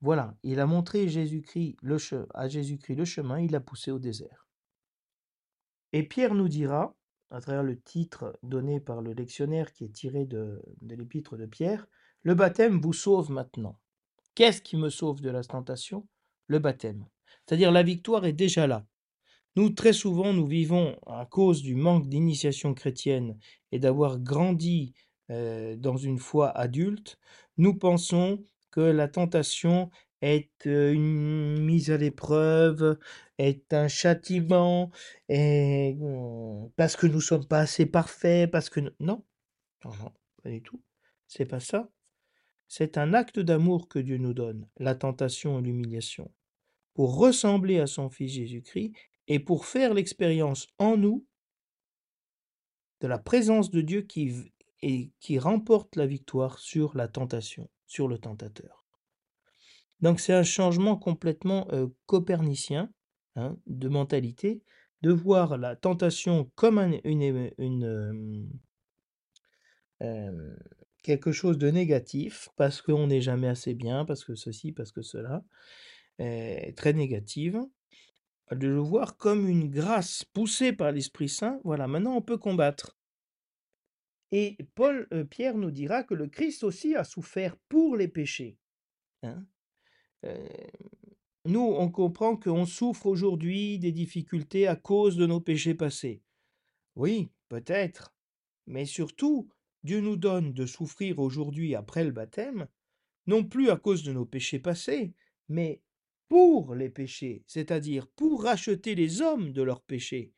Voilà, 0.00 0.34
il 0.42 0.60
a 0.60 0.66
montré 0.66 1.08
Jésus-Christ 1.08 1.76
à 2.34 2.48
Jésus-Christ 2.48 2.96
le 2.96 3.04
chemin, 3.04 3.40
il 3.40 3.52
l'a 3.52 3.60
poussé 3.60 3.90
au 3.90 3.98
désert. 3.98 4.46
Et 5.92 6.02
Pierre 6.04 6.34
nous 6.34 6.48
dira, 6.48 6.96
à 7.30 7.40
travers 7.40 7.62
le 7.62 7.78
titre 7.78 8.38
donné 8.42 8.80
par 8.80 9.02
le 9.02 9.12
lectionnaire 9.12 9.72
qui 9.72 9.84
est 9.84 9.92
tiré 9.92 10.24
de, 10.24 10.62
de 10.80 10.94
l'épître 10.94 11.36
de 11.36 11.46
Pierre, 11.46 11.86
le 12.22 12.34
baptême 12.34 12.80
vous 12.80 12.92
sauve 12.92 13.30
maintenant. 13.30 13.78
Qu'est-ce 14.34 14.62
qui 14.62 14.76
me 14.76 14.88
sauve 14.88 15.20
de 15.20 15.30
la 15.30 15.42
tentation 15.42 16.06
Le 16.46 16.58
baptême. 16.58 17.06
C'est-à-dire 17.46 17.72
la 17.72 17.82
victoire 17.82 18.24
est 18.24 18.32
déjà 18.32 18.66
là. 18.66 18.86
Nous, 19.56 19.70
très 19.70 19.92
souvent, 19.92 20.32
nous 20.32 20.46
vivons, 20.46 20.96
à 21.06 21.26
cause 21.26 21.62
du 21.62 21.74
manque 21.74 22.08
d'initiation 22.08 22.72
chrétienne 22.72 23.36
et 23.72 23.78
d'avoir 23.80 24.18
grandi 24.18 24.94
euh, 25.30 25.76
dans 25.76 25.96
une 25.96 26.18
foi 26.18 26.50
adulte, 26.50 27.18
nous 27.56 27.74
pensons 27.74 28.44
que 28.70 28.80
la 28.80 29.08
tentation 29.08 29.90
est 30.22 30.64
une 30.66 31.58
mise 31.60 31.90
à 31.90 31.96
l'épreuve, 31.96 32.98
est 33.38 33.72
un 33.72 33.88
châtiment, 33.88 34.90
et, 35.28 35.96
parce 36.76 36.96
que 36.96 37.06
nous 37.06 37.16
ne 37.16 37.20
sommes 37.20 37.46
pas 37.46 37.60
assez 37.60 37.86
parfaits, 37.86 38.50
parce 38.50 38.68
que... 38.68 38.80
Non, 39.00 39.24
non, 39.84 39.92
non, 39.98 40.12
pas 40.42 40.50
du 40.50 40.62
tout. 40.62 40.82
C'est 41.26 41.46
pas 41.46 41.60
ça. 41.60 41.90
C'est 42.68 42.98
un 42.98 43.14
acte 43.14 43.40
d'amour 43.40 43.88
que 43.88 43.98
Dieu 43.98 44.18
nous 44.18 44.34
donne, 44.34 44.68
la 44.78 44.94
tentation 44.94 45.58
et 45.58 45.62
l'humiliation, 45.62 46.30
pour 46.94 47.16
ressembler 47.16 47.80
à 47.80 47.86
son 47.86 48.10
Fils 48.10 48.32
Jésus-Christ 48.32 48.92
et 49.26 49.38
pour 49.40 49.64
faire 49.64 49.94
l'expérience 49.94 50.68
en 50.78 50.96
nous 50.96 51.26
de 53.00 53.08
la 53.08 53.18
présence 53.18 53.70
de 53.70 53.80
Dieu 53.80 54.02
qui, 54.02 54.52
et 54.82 55.10
qui 55.20 55.38
remporte 55.38 55.96
la 55.96 56.06
victoire 56.06 56.58
sur 56.58 56.96
la 56.96 57.08
tentation, 57.08 57.68
sur 57.90 58.06
le 58.06 58.18
tentateur. 58.18 58.86
Donc 59.98 60.20
c'est 60.20 60.32
un 60.32 60.44
changement 60.44 60.96
complètement 60.96 61.66
euh, 61.72 61.88
copernicien 62.06 62.88
hein, 63.34 63.56
de 63.66 63.88
mentalité, 63.88 64.62
de 65.02 65.10
voir 65.10 65.58
la 65.58 65.74
tentation 65.74 66.50
comme 66.54 66.78
une, 67.02 67.50
une, 67.58 68.48
euh, 70.02 70.56
quelque 71.02 71.32
chose 71.32 71.58
de 71.58 71.68
négatif, 71.68 72.48
parce 72.56 72.80
qu'on 72.80 73.08
n'est 73.08 73.20
jamais 73.20 73.48
assez 73.48 73.74
bien, 73.74 74.04
parce 74.04 74.24
que 74.24 74.36
ceci, 74.36 74.70
parce 74.70 74.92
que 74.92 75.02
cela, 75.02 75.42
est 76.18 76.76
très 76.76 76.92
négative, 76.92 77.58
de 78.52 78.68
le 78.68 78.78
voir 78.78 79.16
comme 79.16 79.48
une 79.48 79.68
grâce 79.68 80.22
poussée 80.24 80.72
par 80.72 80.92
l'Esprit 80.92 81.28
Saint, 81.28 81.60
voilà, 81.64 81.88
maintenant 81.88 82.14
on 82.14 82.22
peut 82.22 82.38
combattre. 82.38 82.99
Et 84.32 84.56
Paul, 84.74 85.08
euh, 85.12 85.24
Pierre 85.24 85.56
nous 85.56 85.70
dira 85.70 86.04
que 86.04 86.14
le 86.14 86.28
Christ 86.28 86.62
aussi 86.62 86.94
a 86.94 87.04
souffert 87.04 87.56
pour 87.68 87.96
les 87.96 88.08
péchés. 88.08 88.58
hein? 89.22 89.44
Euh, 90.24 90.48
nous, 91.46 91.60
on 91.60 91.90
comprend 91.90 92.36
qu'on 92.36 92.66
souffre 92.66 93.06
aujourd'hui 93.06 93.78
des 93.78 93.92
difficultés 93.92 94.66
à 94.66 94.76
cause 94.76 95.16
de 95.16 95.26
nos 95.26 95.40
péchés 95.40 95.74
passés. 95.74 96.22
Oui, 96.96 97.30
peut-être. 97.48 98.14
Mais 98.66 98.84
surtout, 98.84 99.48
Dieu 99.82 100.00
nous 100.00 100.16
donne 100.16 100.52
de 100.52 100.66
souffrir 100.66 101.18
aujourd'hui 101.18 101.74
après 101.74 102.04
le 102.04 102.10
baptême, 102.10 102.68
non 103.26 103.42
plus 103.42 103.70
à 103.70 103.76
cause 103.76 104.02
de 104.02 104.12
nos 104.12 104.26
péchés 104.26 104.58
passés, 104.58 105.14
mais 105.48 105.80
pour 106.28 106.74
les 106.74 106.90
péchés, 106.90 107.42
c'est-à-dire 107.46 108.06
pour 108.08 108.44
racheter 108.44 108.94
les 108.94 109.22
hommes 109.22 109.52
de 109.52 109.62
leurs 109.62 109.82
péchés, 109.82 110.32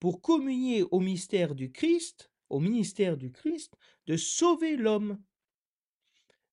pour 0.00 0.20
communier 0.20 0.82
au 0.90 1.00
mystère 1.00 1.54
du 1.54 1.70
Christ, 1.70 2.30
au 2.54 2.60
ministère 2.60 3.16
du 3.16 3.32
Christ, 3.32 3.76
de 4.06 4.16
sauver 4.16 4.76
l'homme. 4.76 5.20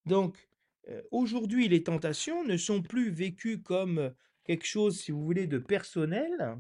Donc, 0.08 0.50
euh, 0.90 1.00
aujourd'hui, 1.12 1.68
les 1.68 1.84
tentations 1.84 2.44
ne 2.44 2.58
sont 2.58 2.82
plus 2.82 3.12
vécues 3.12 3.62
comme 3.62 4.12
quelque 4.44 4.66
chose, 4.66 5.00
si 5.00 5.12
vous 5.12 5.24
voulez, 5.24 5.46
de 5.46 5.60
personnel, 5.60 6.58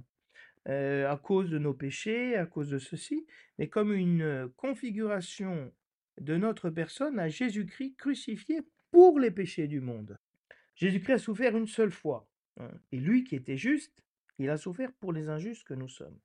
euh, 0.67 1.09
à 1.09 1.17
cause 1.17 1.49
de 1.49 1.57
nos 1.57 1.73
péchés, 1.73 2.35
à 2.35 2.45
cause 2.45 2.69
de 2.69 2.77
ceci, 2.77 3.25
mais 3.57 3.67
comme 3.67 3.93
une 3.93 4.21
euh, 4.21 4.47
configuration 4.57 5.73
de 6.19 6.37
notre 6.37 6.69
personne 6.69 7.17
à 7.17 7.27
Jésus-Christ 7.27 7.95
crucifié 7.95 8.61
pour 8.91 9.19
les 9.19 9.31
péchés 9.31 9.67
du 9.67 9.81
monde. 9.81 10.19
Jésus-Christ 10.75 11.13
a 11.13 11.17
souffert 11.17 11.57
une 11.57 11.65
seule 11.65 11.89
fois. 11.89 12.27
hein, 12.59 12.69
Et 12.91 12.97
lui 12.97 13.23
qui 13.23 13.35
était 13.35 13.57
juste, 13.57 14.03
il 14.37 14.51
a 14.51 14.57
souffert 14.57 14.93
pour 14.99 15.13
les 15.13 15.29
injustes 15.29 15.63
que 15.63 15.73
nous 15.73 15.89
sommes. 15.89 16.19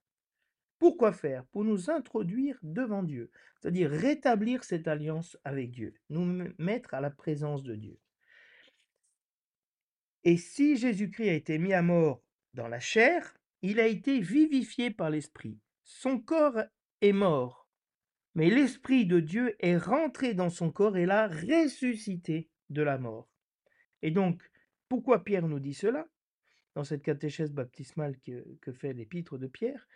Pourquoi 0.79 1.13
faire? 1.13 1.45
Pour 1.47 1.65
nous 1.65 1.91
introduire 1.91 2.59
devant 2.63 3.03
Dieu, 3.03 3.31
c'est-à-dire 3.61 3.91
rétablir 3.91 4.63
cette 4.65 4.89
alliance 4.89 5.39
avec 5.45 5.71
Dieu, 5.71 5.95
nous 6.11 6.49
mettre 6.59 6.95
à 6.95 7.01
la 7.01 7.11
présence 7.11 7.63
de 7.63 7.75
Dieu. 7.75 7.99
Et 10.25 10.37
si 10.37 10.77
Jésus-Christ 10.77 11.29
a 11.29 11.35
été 11.35 11.59
mis 11.59 11.73
à 11.73 11.83
mort 11.83 12.23
dans 12.53 12.69
la 12.69 12.81
chair, 12.81 13.35
il 13.63 13.81
a 13.81 13.87
été 13.87 14.21
vivifié 14.21 14.91
par 14.91 15.09
l'Esprit. 15.09 15.59
Son 15.85 16.19
corps 16.19 16.63
est 17.01 17.13
mort, 17.13 17.69
mais 18.35 18.51
l'Esprit 18.51 19.07
de 19.07 19.21
Dieu 19.21 19.57
est 19.61 19.79
rentré 19.79 20.35
dans 20.35 20.51
son 20.51 20.71
corps 20.71 20.97
et 20.97 21.07
l'a 21.07 21.29
ressuscité 21.29 22.51
de 22.71 22.83
la 22.83 22.99
mort. 22.99 23.29
Et 24.03 24.11
donc, 24.11 24.43
pourquoi 24.89 25.25
Pierre 25.25 25.49
nous 25.49 25.61
dit 25.61 25.75
cela? 25.75 26.07
Dans 26.75 26.85
cette 26.85 27.03
catéchèse 27.03 27.53
baptismale 27.53 28.19
que, 28.19 28.45
que 28.61 28.73
fait 28.73 28.93
l'épître 28.93 29.39
de 29.39 29.47
Pierre 29.47 29.89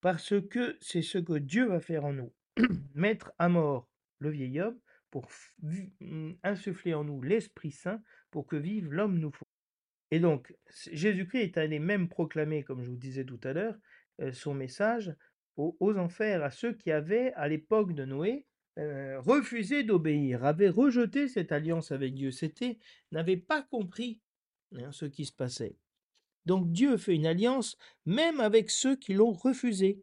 Parce 0.00 0.40
que 0.48 0.76
c'est 0.80 1.02
ce 1.02 1.18
que 1.18 1.38
Dieu 1.38 1.66
va 1.66 1.80
faire 1.80 2.04
en 2.04 2.12
nous, 2.12 2.32
mettre 2.94 3.32
à 3.38 3.48
mort 3.48 3.88
le 4.18 4.30
vieil 4.30 4.60
homme 4.60 4.78
pour 5.10 5.28
mm, 5.62 6.32
insuffler 6.42 6.94
en 6.94 7.04
nous 7.04 7.20
l'Esprit 7.22 7.72
Saint 7.72 8.02
pour 8.30 8.46
que 8.46 8.56
vive 8.56 8.92
l'homme 8.92 9.18
nouveau. 9.18 9.46
Et 10.10 10.20
donc, 10.20 10.54
Jésus-Christ 10.92 11.42
est 11.42 11.58
allé 11.58 11.78
même 11.78 12.08
proclamer, 12.08 12.62
comme 12.62 12.82
je 12.82 12.90
vous 12.90 12.96
disais 12.96 13.24
tout 13.24 13.40
à 13.44 13.52
l'heure, 13.52 13.76
euh, 14.20 14.32
son 14.32 14.54
message 14.54 15.14
aux, 15.56 15.76
aux 15.80 15.96
enfers, 15.98 16.42
à 16.42 16.50
ceux 16.50 16.72
qui 16.72 16.90
avaient, 16.90 17.32
à 17.34 17.48
l'époque 17.48 17.92
de 17.94 18.04
Noé, 18.04 18.46
euh, 18.78 19.20
refusé 19.20 19.82
d'obéir, 19.82 20.44
avaient 20.44 20.68
rejeté 20.68 21.26
cette 21.26 21.50
alliance 21.50 21.90
avec 21.90 22.14
Dieu, 22.14 22.30
c'était, 22.30 22.78
n'avaient 23.10 23.36
pas 23.36 23.62
compris 23.62 24.20
hein, 24.76 24.92
ce 24.92 25.04
qui 25.04 25.24
se 25.24 25.32
passait. 25.32 25.76
Donc 26.48 26.72
Dieu 26.72 26.96
fait 26.96 27.14
une 27.14 27.26
alliance 27.26 27.76
même 28.06 28.40
avec 28.40 28.70
ceux 28.70 28.96
qui 28.96 29.12
l'ont 29.12 29.32
refusé. 29.32 30.02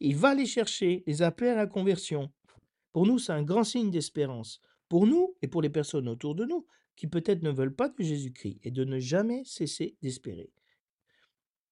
Il 0.00 0.16
va 0.16 0.34
les 0.34 0.44
chercher, 0.44 1.04
les 1.06 1.22
appeler 1.22 1.50
à 1.50 1.54
la 1.54 1.68
conversion. 1.68 2.32
Pour 2.90 3.06
nous, 3.06 3.20
c'est 3.20 3.30
un 3.30 3.44
grand 3.44 3.62
signe 3.62 3.92
d'espérance. 3.92 4.60
Pour 4.88 5.06
nous 5.06 5.36
et 5.40 5.46
pour 5.46 5.62
les 5.62 5.70
personnes 5.70 6.08
autour 6.08 6.34
de 6.34 6.44
nous 6.44 6.66
qui 6.96 7.06
peut-être 7.06 7.44
ne 7.44 7.50
veulent 7.50 7.76
pas 7.76 7.88
de 7.88 8.02
Jésus-Christ 8.02 8.58
et 8.64 8.72
de 8.72 8.82
ne 8.82 8.98
jamais 8.98 9.44
cesser 9.44 9.96
d'espérer. 10.02 10.50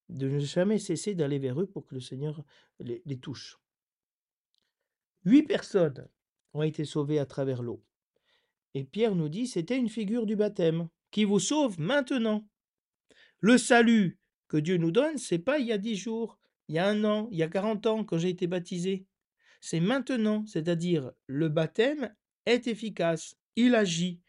De 0.09 0.29
ne 0.29 0.39
jamais 0.39 0.79
cesser 0.79 1.17
d'aller 1.17 1.41
vers 1.41 1.61
eux 1.61 1.67
pour 1.67 1.85
que 1.85 1.97
le 1.97 2.01
Seigneur 2.01 2.45
les, 2.79 3.03
les 3.07 3.19
touche. 3.19 3.59
Huit 5.25 5.43
personnes 5.43 6.09
ont 6.55 6.63
été 6.63 6.85
sauvées 6.85 7.19
à 7.19 7.27
travers 7.27 7.65
l'eau. 7.65 7.83
Et 8.75 8.85
Pierre 8.85 9.17
nous 9.17 9.29
dit, 9.29 9.49
c'était 9.49 9.77
une 9.77 9.89
figure 9.89 10.27
du 10.27 10.37
baptême 10.37 10.89
qui 11.11 11.25
vous 11.25 11.41
sauve 11.41 11.81
maintenant. 11.81 12.47
Le 13.41 13.59
salut 13.59 14.19
que 14.49 14.57
Dieu 14.57 14.77
nous 14.77 14.91
donne, 14.91 15.19
c'est 15.19 15.39
pas 15.39 15.59
il 15.59 15.67
y 15.67 15.73
a 15.73 15.79
dix 15.79 15.97
jours, 15.97 16.39
il 16.69 16.75
y 16.75 16.79
a 16.79 16.89
un 16.89 17.05
an, 17.05 17.29
il 17.31 17.39
y 17.39 17.43
a 17.43 17.49
40 17.49 17.87
ans 17.87 18.05
quand 18.05 18.19
j'ai 18.19 18.31
été 18.31 18.47
baptisé. 18.47 19.07
C'est 19.61 19.81
maintenant, 19.81 20.45
c'est-à-dire 20.47 21.13
le 21.27 21.49
baptême 21.49 22.15
est 22.47 22.67
efficace, 22.67 23.37
il 23.57 23.75
agit, 23.75 24.21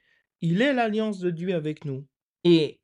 il 0.41 0.61
est 0.61 0.73
l'alliance 0.73 1.19
de 1.19 1.29
Dieu 1.29 1.53
avec 1.53 1.85
nous. 1.85 2.05
Et 2.43 2.79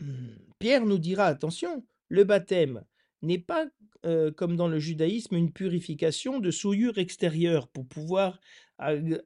hum, 0.00 0.36
Pierre 0.58 0.86
nous 0.86 0.98
dira, 0.98 1.26
attention, 1.26 1.86
le 2.08 2.24
baptême 2.24 2.84
n'est 3.22 3.38
pas 3.38 3.66
euh, 4.04 4.30
comme 4.30 4.56
dans 4.56 4.68
le 4.68 4.78
judaïsme 4.78 5.36
une 5.36 5.52
purification 5.52 6.38
de 6.38 6.50
souillure 6.50 6.98
extérieure 6.98 7.68
pour 7.68 7.86
pouvoir 7.86 8.40
euh, 8.80 9.18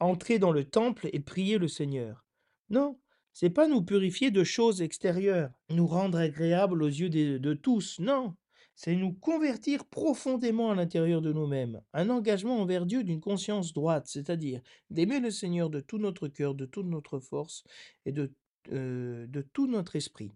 entrer 0.00 0.38
dans 0.38 0.52
le 0.52 0.64
temple 0.64 1.08
et 1.12 1.20
prier 1.20 1.58
le 1.58 1.68
Seigneur. 1.68 2.24
Non, 2.70 2.98
c'est 3.38 3.50
pas 3.50 3.68
nous 3.68 3.82
purifier 3.82 4.30
de 4.30 4.44
choses 4.44 4.80
extérieures, 4.80 5.50
nous 5.68 5.86
rendre 5.86 6.16
agréables 6.16 6.82
aux 6.82 6.86
yeux 6.86 7.10
de 7.10 7.52
tous. 7.52 7.98
Non, 8.00 8.34
c'est 8.74 8.96
nous 8.96 9.12
convertir 9.12 9.84
profondément 9.84 10.70
à 10.70 10.74
l'intérieur 10.74 11.20
de 11.20 11.34
nous-mêmes. 11.34 11.82
Un 11.92 12.08
engagement 12.08 12.58
envers 12.58 12.86
Dieu 12.86 13.04
d'une 13.04 13.20
conscience 13.20 13.74
droite, 13.74 14.06
c'est-à-dire 14.06 14.62
d'aimer 14.88 15.20
le 15.20 15.30
Seigneur 15.30 15.68
de 15.68 15.80
tout 15.80 15.98
notre 15.98 16.28
cœur, 16.28 16.54
de 16.54 16.64
toute 16.64 16.86
notre 16.86 17.18
force 17.18 17.62
et 18.06 18.12
de, 18.12 18.32
euh, 18.72 19.26
tout 19.52 19.66
notre 19.66 19.96
esprit. 19.96 20.32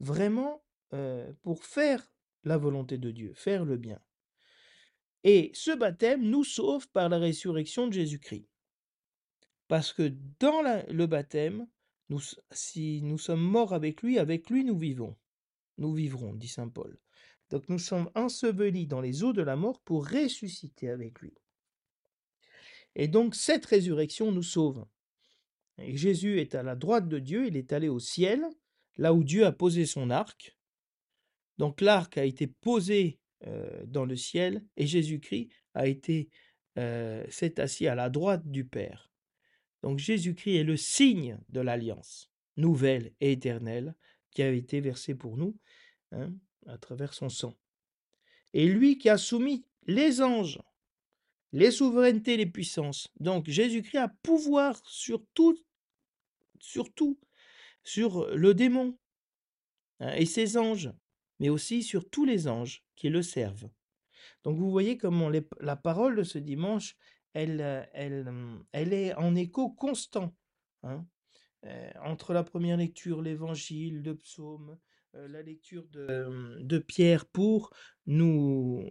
Vraiment 0.00 0.64
euh, 0.94 1.32
pour 1.42 1.62
faire 1.62 2.10
la 2.42 2.56
volonté 2.56 2.98
de 2.98 3.12
Dieu, 3.12 3.34
faire 3.36 3.64
le 3.64 3.76
bien. 3.76 4.00
Et 5.22 5.52
ce 5.54 5.76
baptême 5.76 6.28
nous 6.28 6.42
sauve 6.42 6.88
par 6.88 7.08
la 7.08 7.18
résurrection 7.18 7.86
de 7.86 7.92
Jésus-Christ. 7.92 8.49
Parce 9.70 9.92
que 9.92 10.12
dans 10.40 10.62
le 10.62 11.06
baptême, 11.06 11.68
si 12.50 13.02
nous 13.02 13.18
sommes 13.18 13.40
morts 13.40 13.72
avec 13.72 14.02
lui, 14.02 14.18
avec 14.18 14.50
lui 14.50 14.64
nous 14.64 14.76
vivons. 14.76 15.16
Nous 15.78 15.94
vivrons, 15.94 16.34
dit 16.34 16.48
Saint 16.48 16.68
Paul. 16.68 16.98
Donc 17.50 17.68
nous 17.68 17.78
sommes 17.78 18.10
ensevelis 18.16 18.88
dans 18.88 19.00
les 19.00 19.22
eaux 19.22 19.32
de 19.32 19.42
la 19.42 19.54
mort 19.54 19.80
pour 19.82 20.08
ressusciter 20.08 20.90
avec 20.90 21.20
lui. 21.20 21.34
Et 22.96 23.06
donc 23.06 23.36
cette 23.36 23.64
résurrection 23.64 24.32
nous 24.32 24.42
sauve. 24.42 24.84
Jésus 25.78 26.40
est 26.40 26.56
à 26.56 26.64
la 26.64 26.74
droite 26.74 27.08
de 27.08 27.20
Dieu, 27.20 27.46
il 27.46 27.56
est 27.56 27.72
allé 27.72 27.88
au 27.88 28.00
ciel, 28.00 28.44
là 28.96 29.14
où 29.14 29.22
Dieu 29.22 29.46
a 29.46 29.52
posé 29.52 29.86
son 29.86 30.10
arc. 30.10 30.58
Donc 31.58 31.80
l'arc 31.80 32.18
a 32.18 32.24
été 32.24 32.48
posé 32.48 33.20
euh, 33.46 33.86
dans 33.86 34.04
le 34.04 34.16
ciel 34.16 34.64
et 34.76 34.88
Jésus-Christ 34.88 35.48
a 35.74 35.86
été 35.86 36.28
euh, 36.76 37.24
assis 37.58 37.86
à 37.86 37.94
la 37.94 38.10
droite 38.10 38.50
du 38.50 38.64
Père. 38.64 39.09
Donc 39.82 39.98
Jésus-Christ 39.98 40.56
est 40.56 40.64
le 40.64 40.76
signe 40.76 41.38
de 41.48 41.60
l'alliance 41.60 42.30
nouvelle 42.56 43.12
et 43.20 43.32
éternelle 43.32 43.94
qui 44.30 44.42
a 44.42 44.50
été 44.50 44.80
versée 44.80 45.14
pour 45.14 45.36
nous 45.36 45.56
hein, 46.12 46.32
à 46.66 46.78
travers 46.78 47.14
son 47.14 47.28
sang. 47.28 47.56
Et 48.52 48.66
lui 48.66 48.98
qui 48.98 49.08
a 49.08 49.16
soumis 49.16 49.64
les 49.86 50.20
anges, 50.20 50.60
les 51.52 51.70
souverainetés, 51.70 52.36
les 52.36 52.46
puissances. 52.46 53.08
Donc 53.18 53.48
Jésus-Christ 53.48 53.98
a 53.98 54.08
pouvoir 54.08 54.80
sur 54.86 55.24
tout, 55.34 55.58
sur 56.58 56.92
tout, 56.92 57.18
sur 57.82 58.26
le 58.36 58.54
démon 58.54 58.98
hein, 60.00 60.12
et 60.14 60.26
ses 60.26 60.56
anges, 60.56 60.92
mais 61.38 61.48
aussi 61.48 61.82
sur 61.82 62.08
tous 62.08 62.24
les 62.24 62.46
anges 62.46 62.84
qui 62.96 63.08
le 63.08 63.22
servent. 63.22 63.70
Donc 64.44 64.58
vous 64.58 64.70
voyez 64.70 64.96
comment 64.96 65.30
la 65.60 65.76
parole 65.76 66.16
de 66.16 66.22
ce 66.22 66.38
dimanche, 66.38 66.96
elle, 67.34 67.60
euh, 67.60 68.28
hum, 68.28 68.64
elle 68.72 68.92
est 68.92 69.14
en 69.14 69.34
écho 69.34 69.70
constant. 69.70 70.34
hein. 70.82 71.06
Euh, 71.66 71.90
entre 72.04 72.32
la 72.32 72.42
première 72.42 72.78
lecture, 72.78 73.20
l'évangile, 73.22 74.02
le 74.02 74.16
psaume, 74.16 74.78
euh, 75.14 75.28
la 75.28 75.42
lecture 75.42 75.86
de, 75.88 76.24
hum, 76.26 76.56
de 76.62 76.78
Pierre 76.78 77.26
pour 77.26 77.70
nous, 78.06 78.88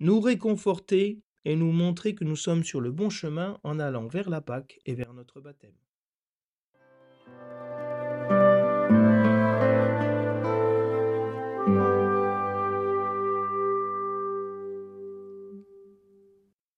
nous 0.00 0.20
réconforter 0.20 1.20
et 1.44 1.54
nous 1.54 1.70
montrer 1.72 2.14
que 2.14 2.24
nous 2.24 2.36
sommes 2.36 2.64
sur 2.64 2.80
le 2.80 2.90
bon 2.90 3.08
chemin 3.10 3.60
en 3.62 3.78
allant 3.78 4.08
vers 4.08 4.30
la 4.30 4.40
Pâque 4.40 4.80
et 4.84 4.94
vers 4.94 5.14
notre 5.14 5.40
baptême. 5.40 5.76